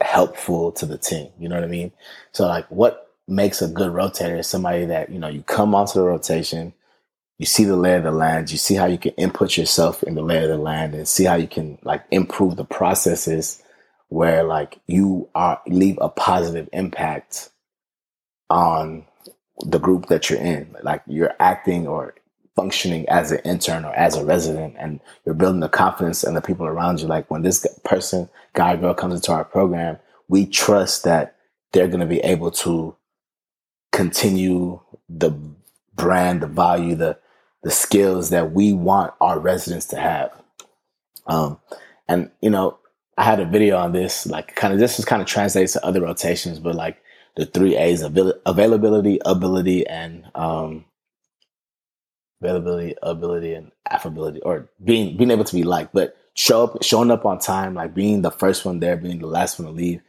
[0.00, 1.28] helpful to the team.
[1.38, 1.92] You know what I mean?
[2.32, 5.94] So like what makes a good rotator is somebody that, you know, you come onto
[5.94, 6.74] the rotation,
[7.38, 10.14] you see the lay of the land, you see how you can input yourself in
[10.14, 13.62] the lay of the land and see how you can like improve the processes
[14.08, 17.50] where like you are leave a positive impact
[18.50, 19.04] on
[19.60, 20.74] the group that you're in.
[20.82, 22.14] Like you're acting or
[22.54, 26.40] functioning as an intern or as a resident and you're building the confidence and the
[26.40, 27.08] people around you.
[27.08, 31.36] Like when this person, guy, girl comes into our program, we trust that
[31.72, 32.96] they're going to be able to
[33.94, 35.30] continue the
[35.94, 37.16] brand, the value, the
[37.62, 40.30] the skills that we want our residents to have.
[41.26, 41.58] Um,
[42.08, 42.78] and you know,
[43.16, 45.86] I had a video on this, like kind of this is kind of translates to
[45.86, 46.98] other rotations, but like
[47.36, 50.84] the three A's avail- availability, ability, and um,
[52.42, 55.94] availability, ability, and affability, or being being able to be liked.
[55.94, 59.26] But show up, showing up on time, like being the first one there, being the
[59.28, 60.02] last one to leave.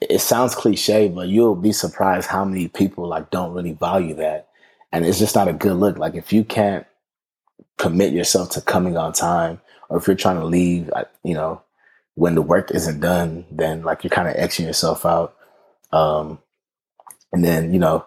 [0.00, 4.48] It sounds cliche, but you'll be surprised how many people like don't really value that,
[4.92, 5.98] and it's just not a good look.
[5.98, 6.86] Like if you can't
[7.78, 10.90] commit yourself to coming on time, or if you're trying to leave,
[11.24, 11.62] you know,
[12.14, 15.36] when the work isn't done, then like you're kind of Xing yourself out.
[15.92, 16.40] Um,
[17.32, 18.04] and then, you know,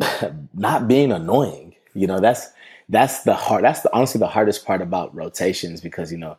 [0.54, 2.48] not being annoying, you know, that's,
[2.88, 6.38] that's the hard, that's the, honestly the hardest part about rotations because, you know,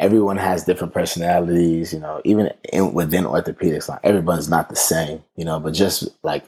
[0.00, 5.22] everyone has different personalities, you know, even in, within orthopedics, like everyone's not the same,
[5.36, 6.44] you know, but just like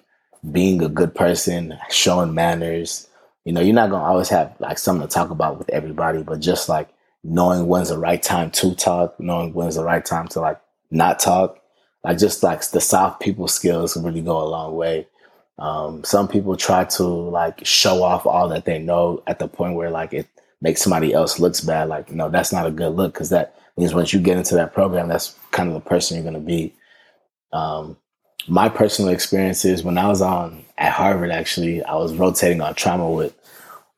[0.51, 3.07] being a good person, showing manners,
[3.45, 6.41] you know, you're not gonna always have like something to talk about with everybody, but
[6.41, 6.89] just like
[7.23, 10.59] knowing when's the right time to talk, knowing when's the right time to like
[10.91, 11.59] not talk,
[12.05, 15.07] like just like the soft people skills really go a long way.
[15.59, 19.75] Um, some people try to like show off all that they know at the point
[19.75, 20.27] where like it
[20.63, 21.89] makes somebody else looks bad.
[21.89, 24.73] Like, no, that's not a good look because that means once you get into that
[24.73, 26.73] program, that's kind of the person you're going to be.
[27.53, 27.99] Um,
[28.49, 33.11] my personal experiences when I was on at Harvard, actually, I was rotating on trauma
[33.11, 33.35] with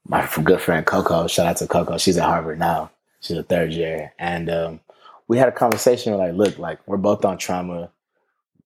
[0.07, 1.27] my good friend Coco.
[1.29, 1.99] Shout out to Coco.
[1.99, 2.91] She's at Harvard now.
[3.21, 4.13] She's a third year.
[4.19, 4.81] And um,
[5.29, 7.91] we had a conversation like, look, like we're both on trauma.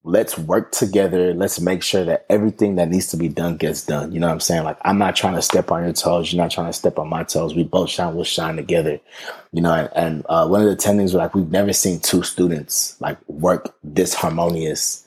[0.03, 1.33] Let's work together.
[1.33, 4.13] Let's make sure that everything that needs to be done gets done.
[4.13, 4.63] You know what I'm saying?
[4.63, 6.31] Like, I'm not trying to step on your toes.
[6.31, 7.53] You're not trying to step on my toes.
[7.53, 8.15] We both shine.
[8.15, 8.99] We'll shine together.
[9.51, 12.23] You know, and, and uh, one of the attendings were like, we've never seen two
[12.23, 15.05] students like work this harmonious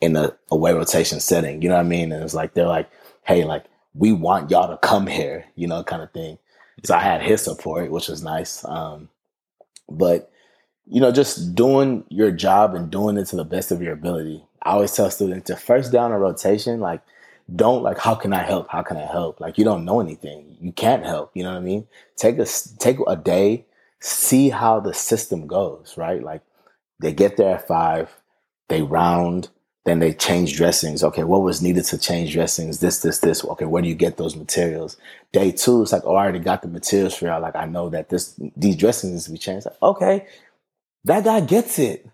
[0.00, 1.62] in a away rotation setting.
[1.62, 2.10] You know what I mean?
[2.10, 2.90] And it's like they're like,
[3.22, 6.38] hey, like we want y'all to come here, you know, kind of thing.
[6.82, 8.64] So I had his support, which was nice.
[8.64, 9.08] Um,
[9.88, 10.30] but
[10.86, 14.44] you know, just doing your job and doing it to the best of your ability.
[14.62, 17.02] I always tell students to first down a rotation, like
[17.54, 18.68] don't like how can I help?
[18.70, 19.40] How can I help?
[19.40, 20.56] Like you don't know anything.
[20.60, 21.30] You can't help.
[21.34, 21.86] You know what I mean?
[22.16, 22.46] Take a
[22.78, 23.66] take a day,
[24.00, 26.22] see how the system goes, right?
[26.22, 26.42] Like
[27.00, 28.20] they get there at five,
[28.68, 29.48] they round,
[29.84, 31.04] then they change dressings.
[31.04, 32.80] Okay, what was needed to change dressings?
[32.80, 33.44] This, this, this.
[33.44, 34.96] Okay, where do you get those materials?
[35.32, 37.42] Day two, it's like, oh, I already got the materials for y'all.
[37.42, 39.66] Like, I know that this these dressings needs to be changed.
[39.66, 40.26] Like, okay,
[41.04, 42.08] that guy gets it.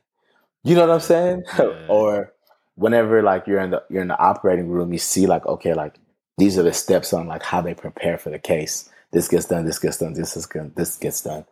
[0.63, 1.45] You know what I'm saying?
[1.59, 1.87] Yeah.
[1.89, 2.33] or
[2.75, 5.95] whenever like you're in the you're in the operating room, you see like, okay, like
[6.39, 8.89] these are the steps on like how they prepare for the case.
[9.13, 9.65] This gets done.
[9.65, 10.15] This gets done.
[10.15, 11.45] This is going this gets done.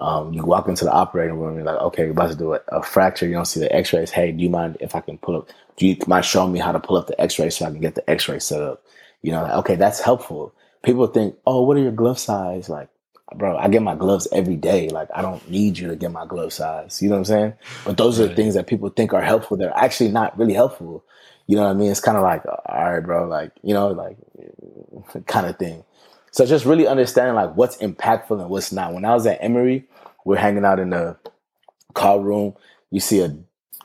[0.00, 2.60] Um, you walk into the operating room, you're like, okay, we're about to do a,
[2.68, 3.26] a, fracture.
[3.26, 4.12] You don't see the x-rays.
[4.12, 6.70] Hey, do you mind if I can pull up, do you mind showing me how
[6.70, 8.84] to pull up the x-ray so I can get the x-ray set up?
[9.22, 10.54] You know, like, okay, that's helpful.
[10.84, 12.68] People think, oh, what are your glove size?
[12.68, 12.88] Like,
[13.34, 14.88] bro, I get my gloves every day.
[14.88, 17.02] Like, I don't need you to get my glove size.
[17.02, 17.52] You know what I'm saying?
[17.84, 18.26] But those right.
[18.26, 19.56] are the things that people think are helpful.
[19.56, 21.04] They're actually not really helpful.
[21.46, 21.90] You know what I mean?
[21.90, 24.16] It's kind of like, all right, bro, like, you know, like
[25.26, 25.84] kind of thing.
[26.30, 28.92] So just really understanding like what's impactful and what's not.
[28.92, 29.84] When I was at Emory,
[30.24, 31.16] we're hanging out in the
[31.94, 32.54] car room.
[32.90, 33.36] You see a,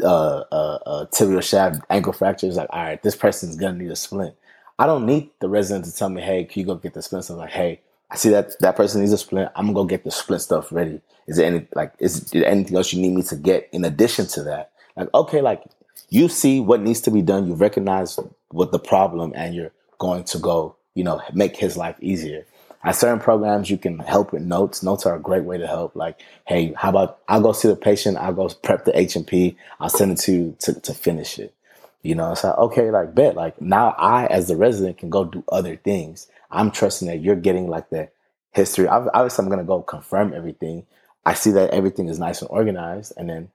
[0.04, 2.48] uh, a, a tibial shaft ankle fracture.
[2.48, 4.36] It's like, all right, this person's gonna need a splint.
[4.78, 7.26] I don't need the resident to tell me, hey, can you go get the splint?
[7.26, 7.82] So I'm like, hey,
[8.14, 9.52] I see that that person needs a splint.
[9.56, 11.02] I'm gonna get the splint stuff ready.
[11.28, 14.28] Is there any like is there anything else you need me to get in addition
[14.28, 14.72] to that?
[14.96, 15.64] Like, okay, like
[16.10, 20.24] you see what needs to be done, you recognize what the problem, and you're going
[20.26, 22.46] to go you know, make his life easier.
[22.84, 24.84] At certain programs, you can help with notes.
[24.84, 25.96] Notes are a great way to help.
[25.96, 29.26] Like, hey, how about I'll go see the patient, I'll go prep the H and
[29.26, 31.54] P, I'll send it to you to, to finish it.
[32.02, 33.36] You know, it's like, okay, like bet.
[33.36, 36.28] Like now I as the resident can go do other things.
[36.54, 38.10] I'm trusting that you're getting like the
[38.52, 38.88] history.
[38.88, 40.86] Obviously I'm gonna go confirm everything.
[41.26, 43.50] I see that everything is nice and organized, and then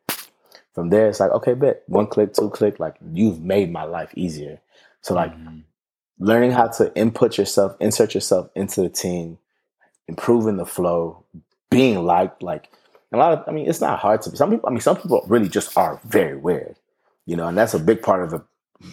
[0.75, 1.83] from there it's like, okay, bet.
[1.87, 4.61] One click, two click, like you've made my life easier.
[5.01, 5.61] So like mm-hmm
[6.19, 9.39] learning how to input yourself, insert yourself into the team,
[10.07, 11.25] improving the flow,
[11.71, 12.43] being liked.
[12.43, 12.71] Like
[13.13, 14.31] a lot of, I mean, it's not hard to.
[14.31, 14.37] be.
[14.37, 16.77] Some people, I mean, some people really just are very weird,
[17.27, 18.45] you know, and that's a big part of the.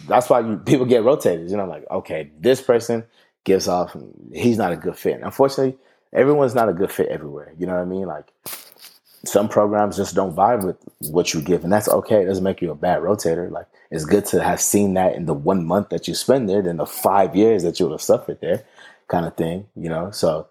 [0.08, 1.50] That's why you, people get rotated.
[1.50, 3.04] You know, like okay, this person
[3.46, 3.96] gives off.
[4.34, 5.22] He's not a good fit.
[5.22, 5.78] Unfortunately,
[6.12, 7.54] everyone's not a good fit everywhere.
[7.56, 8.06] You know what I mean?
[8.06, 8.30] Like
[9.24, 10.76] some programs just don't vibe with
[11.10, 12.22] what you give, and that's okay.
[12.22, 13.50] It doesn't make you a bad rotator.
[13.50, 16.60] Like it's good to have seen that in the one month that you spend there
[16.60, 18.66] than the five years that you would have suffered there,
[19.08, 19.66] kind of thing.
[19.74, 20.48] You know, so.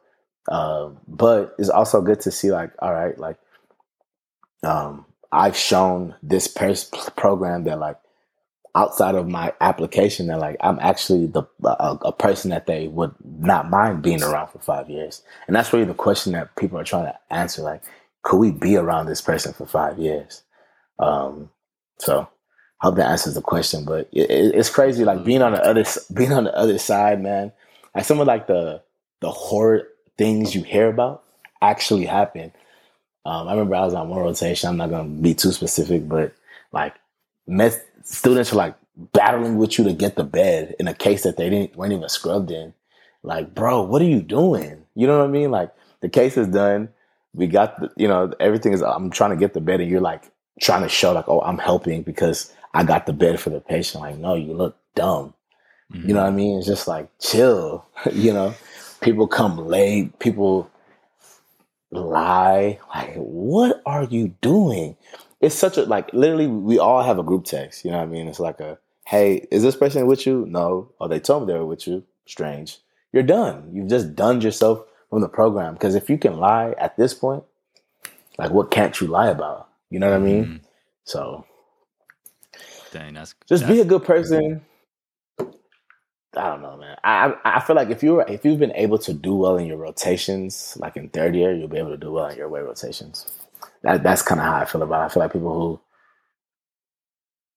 [0.48, 3.38] Um, but it's also good to see like, all right, like,
[4.62, 7.98] um, I've shown this pers- program that like
[8.76, 13.16] outside of my application that like I'm actually the a, a, person that they would
[13.24, 16.84] not mind being around for five years, and that's really the question that people are
[16.84, 17.62] trying to answer.
[17.62, 17.82] Like,
[18.24, 20.44] could we be around this person for five years?
[21.00, 21.50] Um,
[21.98, 22.28] so
[22.82, 23.86] I hope that answers the question.
[23.86, 27.24] But it, it, it's crazy, like being on the other being on the other side,
[27.24, 27.54] man.
[27.96, 28.82] Like some of like the
[29.22, 31.24] the horror things you hear about
[31.62, 32.52] actually happen.
[33.26, 34.70] Um, I remember I was on one rotation.
[34.70, 36.36] I'm not gonna be too specific, but
[36.74, 36.94] like
[37.48, 38.76] met students are like
[39.14, 42.08] battling with you to get the bed in a case that they didn't weren't even
[42.08, 42.74] scrubbed in.
[43.24, 44.86] Like, bro, what are you doing?
[44.96, 45.52] You know what I mean?
[45.52, 46.90] Like the case is done.
[47.34, 50.00] We got the, you know, everything is I'm trying to get the bed and you're
[50.00, 53.60] like trying to show like, oh, I'm helping because I got the bed for the
[53.60, 54.04] patient.
[54.04, 55.34] Like, no, you look dumb.
[55.92, 56.08] Mm-hmm.
[56.08, 56.38] You know what I mm-hmm.
[56.38, 56.58] mean?
[56.60, 58.54] It's just like chill, you know.
[59.02, 60.72] People come late, people
[61.92, 62.80] lie.
[62.94, 64.96] Like, what are you doing?
[65.46, 67.86] It's such a like literally we all have a group text.
[67.86, 68.28] You know what I mean?
[68.28, 70.46] It's like a hey, is this person with you?
[70.50, 70.90] No.
[71.00, 72.04] Oh, they told me they were with you.
[72.26, 72.80] Strange.
[73.14, 73.70] You're done.
[73.72, 75.76] You've just done yourself from the program.
[75.76, 77.44] Because if you can lie at this point,
[78.40, 79.70] like what can't you lie about?
[79.92, 80.46] You know what I mean?
[80.46, 80.58] Mm-hmm.
[81.04, 81.46] So
[82.92, 84.62] Dang, that's just that's, be a good person.
[85.40, 86.98] I don't know, man.
[87.04, 89.68] I I feel like if you were if you've been able to do well in
[89.68, 92.62] your rotations, like in third year, you'll be able to do well in your away
[92.62, 93.28] rotations
[93.84, 95.06] that that's kind of how I feel about it.
[95.06, 95.80] I feel like people who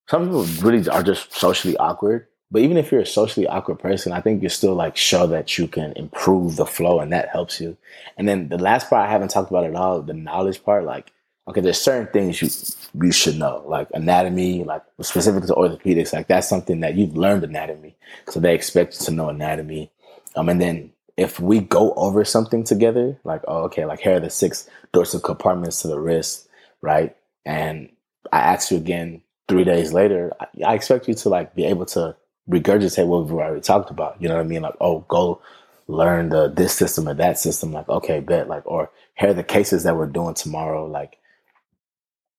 [0.08, 2.26] some people really are just socially awkward.
[2.50, 5.58] But even if you're a socially awkward person, I think you still like show that
[5.58, 7.76] you can improve the flow and that helps you.
[8.16, 11.12] And then the last part I haven't talked about at all, the knowledge part, like,
[11.46, 16.26] okay, there's certain things you you should know, like anatomy, like specific to orthopedics, like
[16.26, 17.94] that's something that you've learned anatomy.
[18.30, 19.90] So they expect you to know anatomy.
[20.34, 24.20] Um, and then if we go over something together, like, oh, okay, like here are
[24.20, 26.48] the six dorsal compartments to the wrist,
[26.80, 27.16] right?
[27.44, 27.90] And
[28.32, 30.32] I ask you again three days later,
[30.64, 32.14] I, expect you to like be able to
[32.48, 34.22] regurgitate what we've already talked about.
[34.22, 34.62] You know what I mean?
[34.62, 35.42] Like, oh, go
[35.88, 37.72] learn the this system or that system.
[37.72, 38.46] Like, okay, bet.
[38.48, 40.86] Like, or here are the cases that we're doing tomorrow.
[40.86, 41.18] Like,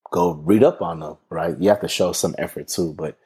[0.09, 1.59] go read up on them, right?
[1.59, 3.17] You have to show some effort too, but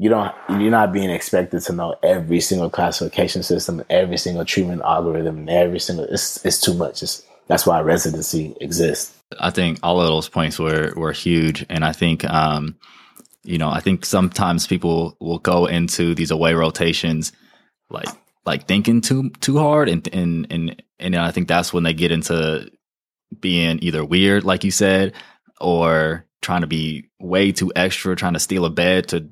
[0.00, 4.80] you don't you're not being expected to know every single classification system, every single treatment
[4.80, 7.02] algorithm, and every single it's it's too much.
[7.02, 9.14] It's, that's why residency exists.
[9.38, 12.76] I think all of those points were were huge, and I think um,
[13.44, 17.32] you know I think sometimes people will go into these away rotations
[17.90, 18.08] like
[18.46, 22.10] like thinking too too hard, and and and and I think that's when they get
[22.10, 22.70] into
[23.38, 25.12] being either weird, like you said,
[25.60, 29.28] or trying to be way too extra, trying to steal a bed to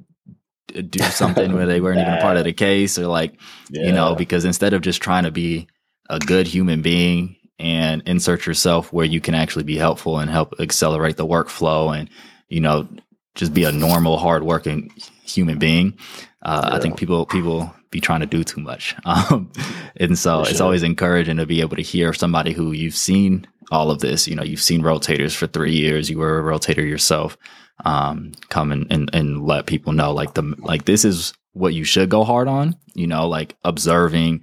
[0.69, 3.35] do something where they weren't even a part of the case or like
[3.71, 3.87] yeah.
[3.87, 5.67] you know because instead of just trying to be
[6.11, 10.55] a good human being and insert yourself where you can actually be helpful and help
[10.61, 12.09] accelerate the workflow and
[12.49, 12.89] you know
[13.35, 14.93] just be a normal hardworking
[15.25, 15.97] human being
[16.43, 16.77] uh, yeah.
[16.77, 19.51] i think people people be trying to do too much um,
[19.97, 20.51] and so sure.
[20.51, 24.29] it's always encouraging to be able to hear somebody who you've seen all of this
[24.29, 27.37] you know you've seen rotators for three years you were a rotator yourself
[27.85, 31.85] um, come and, and, and let people know like the like this is what you
[31.85, 32.77] should go hard on.
[32.95, 34.43] You know, like observing,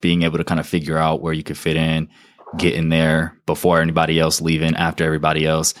[0.00, 2.08] being able to kind of figure out where you could fit in,
[2.56, 5.74] get in there before anybody else leaving, after everybody else.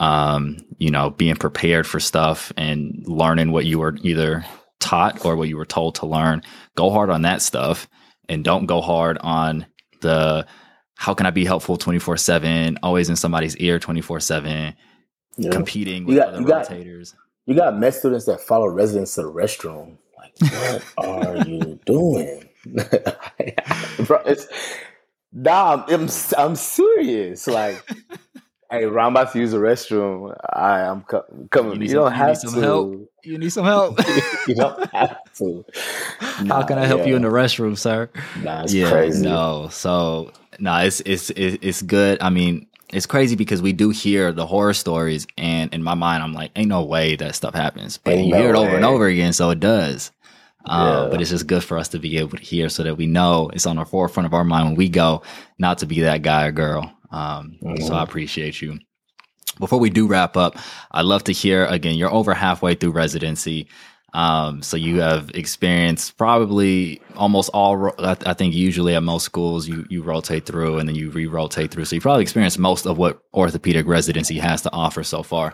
[0.00, 4.44] Um, you know, being prepared for stuff and learning what you were either
[4.80, 6.42] taught or what you were told to learn.
[6.74, 7.88] Go hard on that stuff
[8.28, 9.66] and don't go hard on
[10.00, 10.46] the
[10.96, 14.74] how can I be helpful 24 7, always in somebody's ear 24 7
[15.36, 15.50] yeah.
[15.50, 17.14] competing with got, other you got, rotators.
[17.46, 19.96] You got med students that follow residents to the restroom.
[20.16, 22.48] Like, what are you doing?
[24.06, 24.46] Bro, it's,
[25.32, 27.46] nah, I'm, I'm serious.
[27.46, 27.86] Like,
[28.70, 30.34] hey, I'm about to use the restroom.
[30.52, 31.82] I, am co- coming.
[31.82, 32.50] You, you don't have to.
[32.50, 33.10] Help.
[33.22, 33.98] You need some help.
[34.46, 35.64] you don't have to.
[36.42, 37.06] Nah, How can I help yeah.
[37.06, 38.10] you in the restroom, sir?
[38.42, 39.24] Nah, yeah, crazy.
[39.24, 42.18] No, so no, nah, it's it's it's good.
[42.22, 46.22] I mean, it's crazy because we do hear the horror stories, and in my mind,
[46.22, 47.98] I'm like, ain't no way that stuff happens.
[47.98, 48.66] But ain't you no hear it way.
[48.66, 50.12] over and over again, so it does.
[50.66, 51.08] Yeah.
[51.10, 53.50] But it's just good for us to be able to hear so that we know
[53.52, 55.22] it's on the forefront of our mind when we go,
[55.58, 56.90] not to be that guy or girl.
[57.10, 57.84] Um, mm-hmm.
[57.84, 58.78] So I appreciate you.
[59.58, 60.56] Before we do wrap up,
[60.90, 63.68] I'd love to hear again, you're over halfway through residency.
[64.14, 67.92] Um, so you have experienced probably almost all.
[67.98, 71.84] I think usually at most schools you you rotate through and then you re-rotate through.
[71.84, 75.52] So you probably experienced most of what orthopedic residency has to offer so far.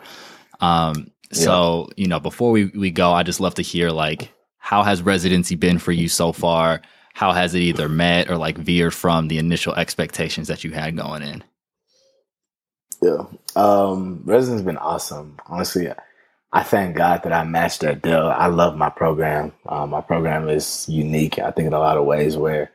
[0.61, 1.39] Um, yeah.
[1.39, 5.01] So you know, before we we go, I just love to hear like how has
[5.01, 6.83] residency been for you so far?
[7.15, 10.99] How has it either met or like veered from the initial expectations that you had
[10.99, 11.43] going in?
[13.01, 13.25] Yeah,
[13.57, 15.39] um, residency's been awesome.
[15.47, 15.89] Honestly,
[16.53, 18.29] I thank God that I matched at Dell.
[18.29, 19.53] I love my program.
[19.67, 22.73] Um, my program is unique, I think, in a lot of ways where,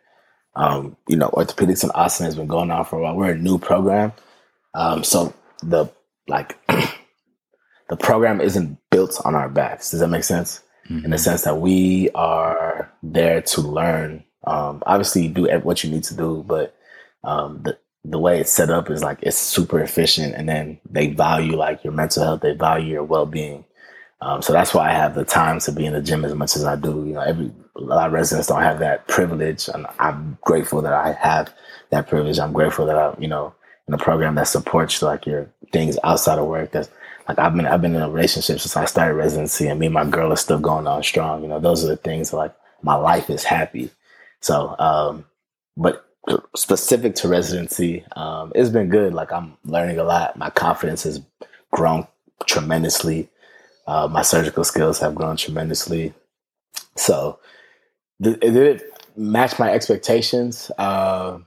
[0.56, 3.16] um, you know, orthopedics in Austin has been going on for a while.
[3.16, 4.14] We're a new program.
[4.74, 5.88] Um, so the,
[6.28, 6.58] like,
[7.90, 9.92] the program isn't built on our backs.
[9.92, 10.62] Does that make sense?
[10.86, 11.06] Mm-hmm.
[11.06, 11.24] In the mm-hmm.
[11.24, 14.24] sense that we are there to learn.
[14.46, 16.76] Um, obviously, you do what you need to do, but
[17.26, 17.78] um, the,
[18.10, 21.84] the way it's set up is like it's super efficient and then they value like
[21.84, 23.66] your mental health they value your well-being.
[24.22, 26.56] Um, so that's why i have the time to be in the gym as much
[26.56, 27.06] as i do.
[27.06, 30.94] You know every a lot of residents don't have that privilege and i'm grateful that
[30.94, 31.54] i have
[31.92, 32.40] that privilege.
[32.40, 33.54] I'm grateful that i'm you know
[33.88, 36.72] in a program that supports like your things outside of work.
[36.72, 36.90] That's
[37.28, 39.94] like i've been i've been in a relationship since i started residency and me and
[39.94, 41.42] my girl are still going on strong.
[41.42, 43.92] You know those are the things that, like my life is happy.
[44.42, 45.26] So um
[45.78, 46.05] but
[46.56, 49.14] specific to residency, um, it's been good.
[49.14, 50.38] Like I'm learning a lot.
[50.38, 51.22] My confidence has
[51.72, 52.08] grown
[52.46, 53.30] tremendously.
[53.88, 56.14] Uh, my surgical skills have grown tremendously.
[56.96, 57.40] So,
[58.22, 58.82] did it
[59.16, 60.72] match my expectations?
[60.78, 61.40] Uh,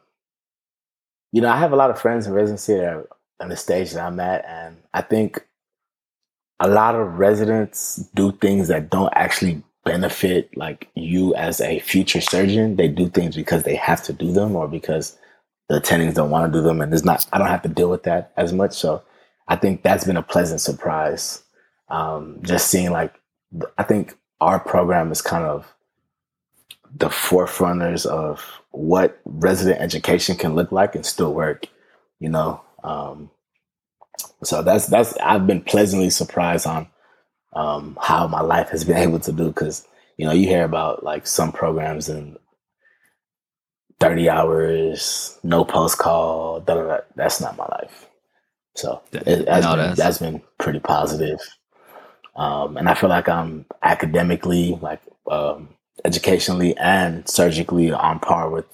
[1.32, 3.08] you know, I have a lot of friends in residency that are
[3.40, 5.46] on the stage that I'm at, and I think
[6.60, 12.20] a lot of residents do things that don't actually benefit like you as a future
[12.20, 12.76] surgeon.
[12.76, 15.16] They do things because they have to do them or because
[15.68, 16.80] the attendings don't want to do them.
[16.80, 18.74] And there's not, I don't have to deal with that as much.
[18.74, 19.02] So
[19.48, 21.42] I think that's been a pleasant surprise.
[21.88, 23.14] Um, just seeing like,
[23.78, 25.74] I think our program is kind of
[26.94, 31.66] the forefronters of what resident education can look like and still work,
[32.18, 32.62] you know?
[32.84, 33.30] Um,
[34.42, 36.88] so that's, that's, I've been pleasantly surprised on
[37.54, 39.48] um, how my life has been able to do.
[39.48, 39.86] Because
[40.16, 42.36] you know, you hear about like some programs in
[44.00, 46.60] thirty hours, no post call.
[46.60, 46.98] Da, da, da.
[47.16, 48.08] That's not my life.
[48.76, 49.98] So it, has no, been, that's...
[49.98, 51.40] that's been pretty positive.
[52.36, 55.70] Um, and I feel like I'm academically, like um,
[56.04, 58.66] educationally, and surgically on par with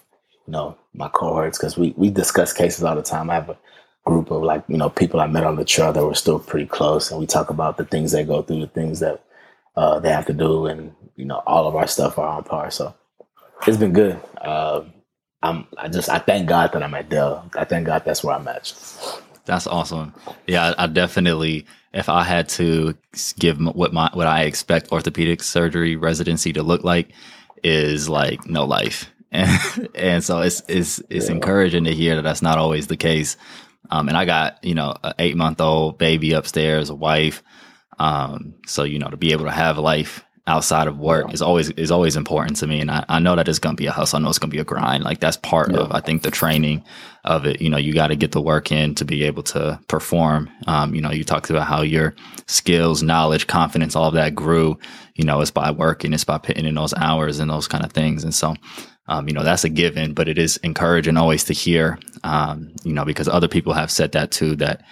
[0.47, 3.31] you know my cohorts because we we discuss cases all the time.
[3.31, 3.59] I have a
[4.05, 6.67] group of like you know people I met on the trail that were still pretty
[6.67, 9.25] close, and we talk about the things they go through, the things that
[9.77, 12.71] uh, they have to do, and you know all of our stuff are on par.
[12.71, 12.95] So
[13.67, 14.21] it's been good.
[14.41, 14.85] Uh,
[15.43, 17.51] I'm I just I thank God that I'm at Dell.
[17.57, 18.73] I thank God that's where I'm at.
[19.47, 20.15] That's awesome.
[20.47, 21.67] Yeah, I, I definitely.
[21.93, 22.97] If I had to
[23.39, 27.13] give what my what I expect orthopedic surgery residency to look like,
[27.63, 29.11] is like no life.
[29.33, 31.35] And, and so it's it's it's yeah.
[31.35, 33.37] encouraging to hear that that's not always the case.
[33.91, 37.43] Um, and I got, you know, an eight month old baby upstairs, a wife.
[37.99, 41.33] Um, so, you know, to be able to have life outside of work yeah.
[41.33, 42.81] is always is always important to me.
[42.81, 44.19] And I, I know that it's gonna be a hustle.
[44.19, 45.05] I know it's gonna be a grind.
[45.05, 45.79] Like that's part yeah.
[45.79, 46.85] of I think the training
[47.25, 47.63] of it.
[47.63, 50.51] You know, you gotta get the work in to be able to perform.
[50.67, 52.15] Um, you know, you talked about how your
[52.47, 54.79] skills, knowledge, confidence, all of that grew,
[55.15, 57.93] you know, it's by working, it's by putting in those hours and those kind of
[57.93, 58.25] things.
[58.25, 58.55] And so
[59.07, 62.93] um, you know, that's a given, but it is encouraging always to hear, um, you
[62.93, 64.83] know, because other people have said that too, that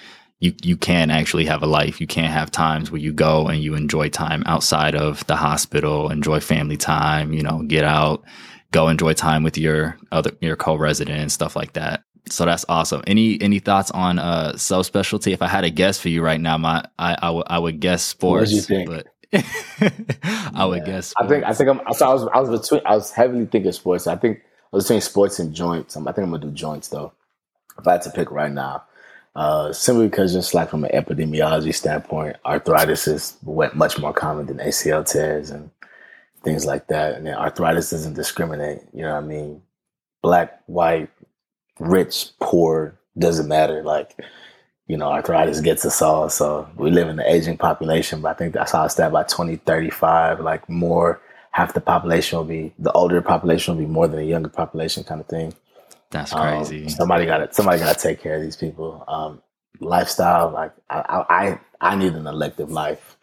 [0.41, 2.01] you, you can actually have a life.
[2.01, 6.11] You can't have times where you go and you enjoy time outside of the hospital,
[6.11, 8.25] enjoy family time, you know, get out,
[8.71, 12.03] go enjoy time with your other, your co-resident and stuff like that.
[12.29, 13.03] So that's awesome.
[13.07, 15.33] Any any thoughts on uh subspecialty?
[15.33, 17.81] If I had a guess for you right now, my I I, w- I would
[17.81, 18.53] guess sports.
[18.87, 19.09] But
[20.55, 20.87] I would yeah.
[20.87, 21.09] guess.
[21.09, 21.15] Sports.
[21.17, 21.95] I think I think I'm.
[21.95, 22.83] So I was I was between.
[22.87, 24.07] I was heavily thinking sports.
[24.07, 24.41] I think
[24.73, 25.97] I was between sports and joints.
[25.97, 27.13] I think I'm gonna do joints though.
[27.79, 28.85] If I had to pick right now,
[29.35, 34.59] uh, simply because just like from an epidemiology standpoint, arthritis is much more common than
[34.59, 35.71] ACL tears and
[36.43, 37.15] things like that.
[37.15, 38.83] And then arthritis doesn't discriminate.
[38.93, 39.63] You know what I mean?
[40.23, 41.09] Black, white,
[41.81, 43.83] rich, poor doesn't matter.
[43.83, 44.17] Like
[44.87, 46.29] you know, arthritis gets us all.
[46.29, 49.23] So we live in the aging population, but I think that's how it's that by
[49.23, 51.21] 2035, like more,
[51.53, 55.05] half the population will be, the older population will be more than the younger population
[55.05, 55.55] kind of thing.
[56.11, 56.85] That's crazy.
[56.85, 59.05] Um, somebody got to, somebody got to take care of these people.
[59.09, 59.43] Um,
[59.81, 63.17] lifestyle, like I, I, I need an elective life.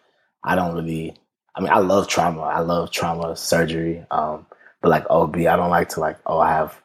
[0.43, 1.15] I don't really,
[1.55, 2.41] I mean, I love trauma.
[2.41, 4.05] I love trauma surgery.
[4.09, 4.45] Um,
[4.81, 6.81] but like OB, I don't like to like, oh, I have,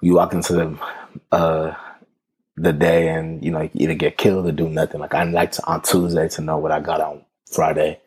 [0.00, 0.78] you walk into the,
[1.30, 1.74] uh,
[2.56, 5.00] the day and you know either get killed or do nothing.
[5.00, 8.00] Like I like to on Tuesday to know what I got on Friday.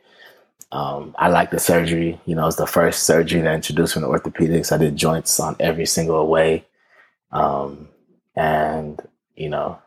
[0.72, 2.20] Um, I like the surgery.
[2.26, 4.72] You know, it's the first surgery that introduced me to orthopedics.
[4.72, 6.66] I did joints on every single way.
[7.32, 7.90] Um,
[8.36, 9.02] and,
[9.36, 9.80] you know,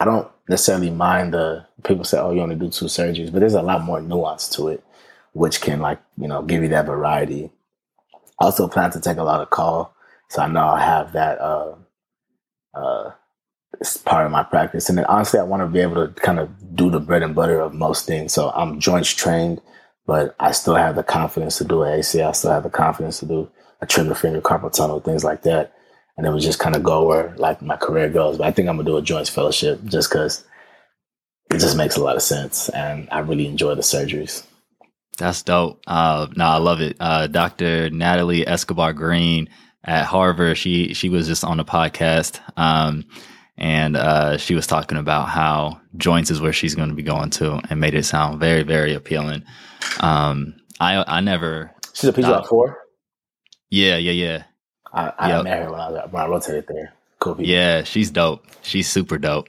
[0.00, 3.54] I don't necessarily mind the people say, oh, you only do two surgeries, but there's
[3.54, 4.82] a lot more nuance to it,
[5.32, 7.50] which can, like, you know, give you that variety.
[8.40, 9.94] I also plan to take a lot of call.
[10.30, 11.74] So I know I'll have that uh,
[12.74, 13.12] uh,
[13.80, 14.88] it's part of my practice.
[14.88, 17.34] And then honestly, I want to be able to kind of do the bread and
[17.34, 18.32] butter of most things.
[18.32, 19.60] So I'm joints trained,
[20.06, 22.28] but I still have the confidence to do an ACL.
[22.28, 23.50] I still have the confidence to do
[23.80, 25.72] a trigger finger carpal tunnel, things like that.
[26.16, 28.38] And it would just kind of go where like my career goes.
[28.38, 30.44] But I think I'm gonna do a joints fellowship just because
[31.50, 34.44] it just makes a lot of sense, and I really enjoy the surgeries.
[35.16, 35.80] That's dope.
[35.86, 36.96] Uh, no, I love it.
[37.00, 37.90] Uh, Dr.
[37.90, 39.48] Natalie Escobar Green
[39.82, 42.40] at Harvard, she she was just on a podcast.
[42.56, 43.04] Um,
[43.58, 47.30] and uh, she was talking about how joints is where she's going to be going
[47.30, 49.44] to, and made it sound very, very appealing.
[50.00, 51.72] Um, I I never.
[51.92, 52.78] She's a PGY four.
[53.68, 54.42] Yeah, yeah, yeah.
[54.92, 55.44] I, I yep.
[55.44, 56.92] met her when I was, when I rotated there.
[57.18, 57.34] Cool.
[57.34, 57.50] People.
[57.50, 58.46] Yeah, she's dope.
[58.62, 59.48] She's super dope.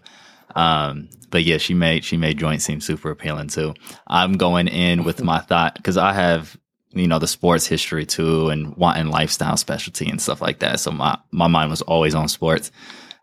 [0.56, 3.76] Um, but yeah, she made she made joints seem super appealing too.
[4.08, 6.58] I'm going in with my thought because I have
[6.92, 10.80] you know the sports history too and wanting lifestyle specialty and stuff like that.
[10.80, 12.72] So my my mind was always on sports.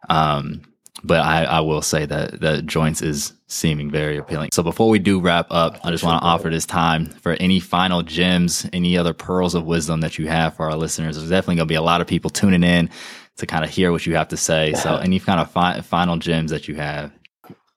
[0.09, 0.63] Um,
[1.07, 4.51] but I, I will say that the joints is seeming very appealing.
[4.53, 7.61] So before we do wrap up, I just want to offer this time for any
[7.61, 11.17] final gems, any other pearls of wisdom that you have for our listeners.
[11.17, 12.91] There's definitely going to be a lot of people tuning in
[13.37, 14.75] to kind of hear what you have to say.
[14.75, 17.13] So any kind of fi- final gems that you have?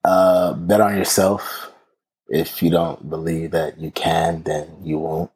[0.03, 1.71] Uh, bet on yourself.
[2.27, 5.31] If you don't believe that you can, then you won't.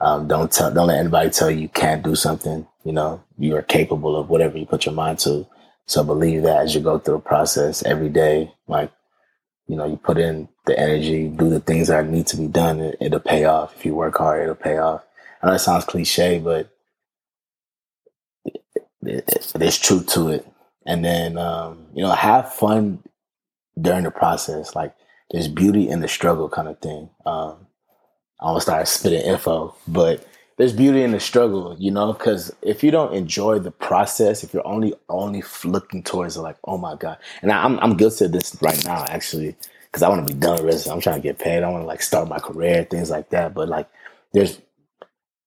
[0.00, 2.66] Um, don't tell, don't let anybody tell you you can't do something.
[2.84, 5.46] You know, you are capable of whatever you put your mind to.
[5.86, 8.92] So believe that as you go through the process every day, like,
[9.66, 12.80] you know, you put in the energy, do the things that need to be done,
[12.80, 13.74] it, it'll pay off.
[13.76, 15.02] If you work hard, it'll pay off.
[15.42, 16.68] I know it sounds cliche, but
[19.00, 20.46] there's truth to it.
[20.86, 23.02] And then, um, you know, have fun
[23.80, 24.74] during the process.
[24.74, 24.94] Like,
[25.30, 27.08] there's beauty in the struggle kind of thing.
[27.24, 27.66] Um,
[28.40, 30.26] I almost started spitting info, but
[30.56, 34.52] there's beauty in the struggle, you know, because if you don't enjoy the process, if
[34.52, 38.32] you're only only looking towards like, oh my god, and I, am I'm guilty of
[38.32, 40.86] this right now actually, because I want to be done with.
[40.88, 41.62] I'm trying to get paid.
[41.62, 43.54] I want to like start my career, things like that.
[43.54, 43.88] But like,
[44.32, 44.60] there's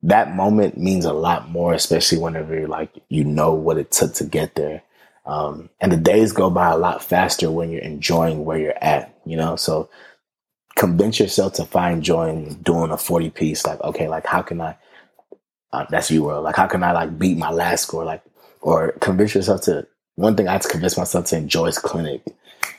[0.03, 4.13] that moment means a lot more, especially whenever you're like you know what it took
[4.15, 4.83] to get there.
[5.25, 9.17] Um, and the days go by a lot faster when you're enjoying where you're at,
[9.25, 9.55] you know.
[9.55, 9.89] So
[10.75, 13.65] convince yourself to find joy in doing a 40 piece.
[13.65, 14.77] Like, okay, like how can I
[15.75, 16.43] uh, that's UWorld.
[16.43, 18.05] Like, how can I like beat my last score?
[18.05, 18.23] Like,
[18.61, 19.87] or convince yourself to.
[20.15, 22.21] One thing I had to convince myself to enjoy is clinic.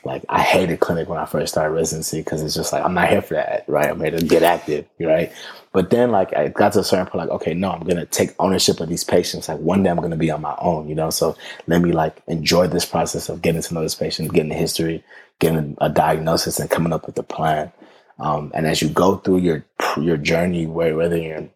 [0.03, 3.09] Like, I hated clinic when I first started residency because it's just like I'm not
[3.09, 3.89] here for that, right?
[3.89, 5.31] I'm here to get active, right?
[5.73, 8.33] But then, like, I got to a certain point, like, okay, no, I'm gonna take
[8.39, 9.47] ownership of these patients.
[9.47, 11.11] Like, one day I'm gonna be on my own, you know.
[11.11, 11.35] So
[11.67, 15.03] let me like enjoy this process of getting to know this patient, getting the history,
[15.39, 17.71] getting a diagnosis, and coming up with a plan.
[18.19, 19.63] Um, and as you go through your
[20.01, 21.47] your journey, whether you're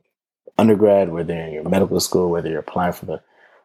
[0.57, 3.21] undergrad, whether you're in your medical school, whether you're applying for the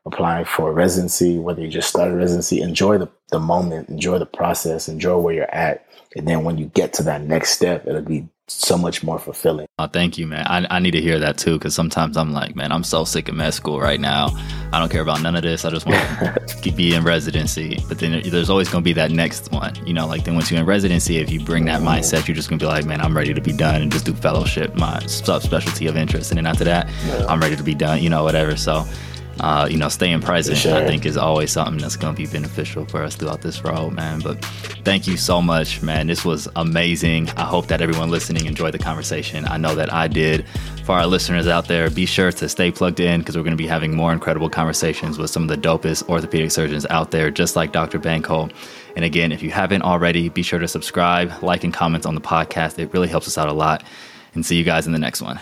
[0.06, 4.88] applying for residency, whether you just started residency, enjoy the, the moment, enjoy the process,
[4.88, 5.84] enjoy where you're at.
[6.14, 9.66] And then when you get to that next step, it'll be so much more fulfilling.
[9.78, 10.46] Oh, thank you, man.
[10.46, 13.28] I, I need to hear that too, because sometimes I'm like, man, I'm so sick
[13.28, 14.28] of med school right now.
[14.72, 15.64] I don't care about none of this.
[15.64, 17.82] I just want to be in residency.
[17.88, 19.74] But then there's always going to be that next one.
[19.84, 21.88] You know, like then once you're in residency, if you bring that mm-hmm.
[21.88, 24.06] mindset, you're just going to be like, man, I'm ready to be done and just
[24.06, 26.30] do fellowship, my subspecialty of interest.
[26.30, 27.26] And then after that, yeah.
[27.28, 28.56] I'm ready to be done, you know, whatever.
[28.56, 28.86] So
[29.40, 30.74] uh, you know, staying present, sure.
[30.74, 33.90] I think is always something that's going to be beneficial for us throughout this road,
[33.92, 34.20] man.
[34.20, 34.42] But
[34.84, 36.06] thank you so much, man.
[36.06, 37.28] This was amazing.
[37.30, 39.44] I hope that everyone listening enjoyed the conversation.
[39.46, 40.46] I know that I did.
[40.84, 43.62] For our listeners out there, be sure to stay plugged in because we're going to
[43.62, 47.56] be having more incredible conversations with some of the dopest orthopedic surgeons out there, just
[47.56, 47.98] like Dr.
[47.98, 48.52] Bankole.
[48.94, 52.20] And again, if you haven't already, be sure to subscribe, like, and comment on the
[52.20, 52.78] podcast.
[52.78, 53.82] It really helps us out a lot.
[54.34, 55.40] And see you guys in the next one.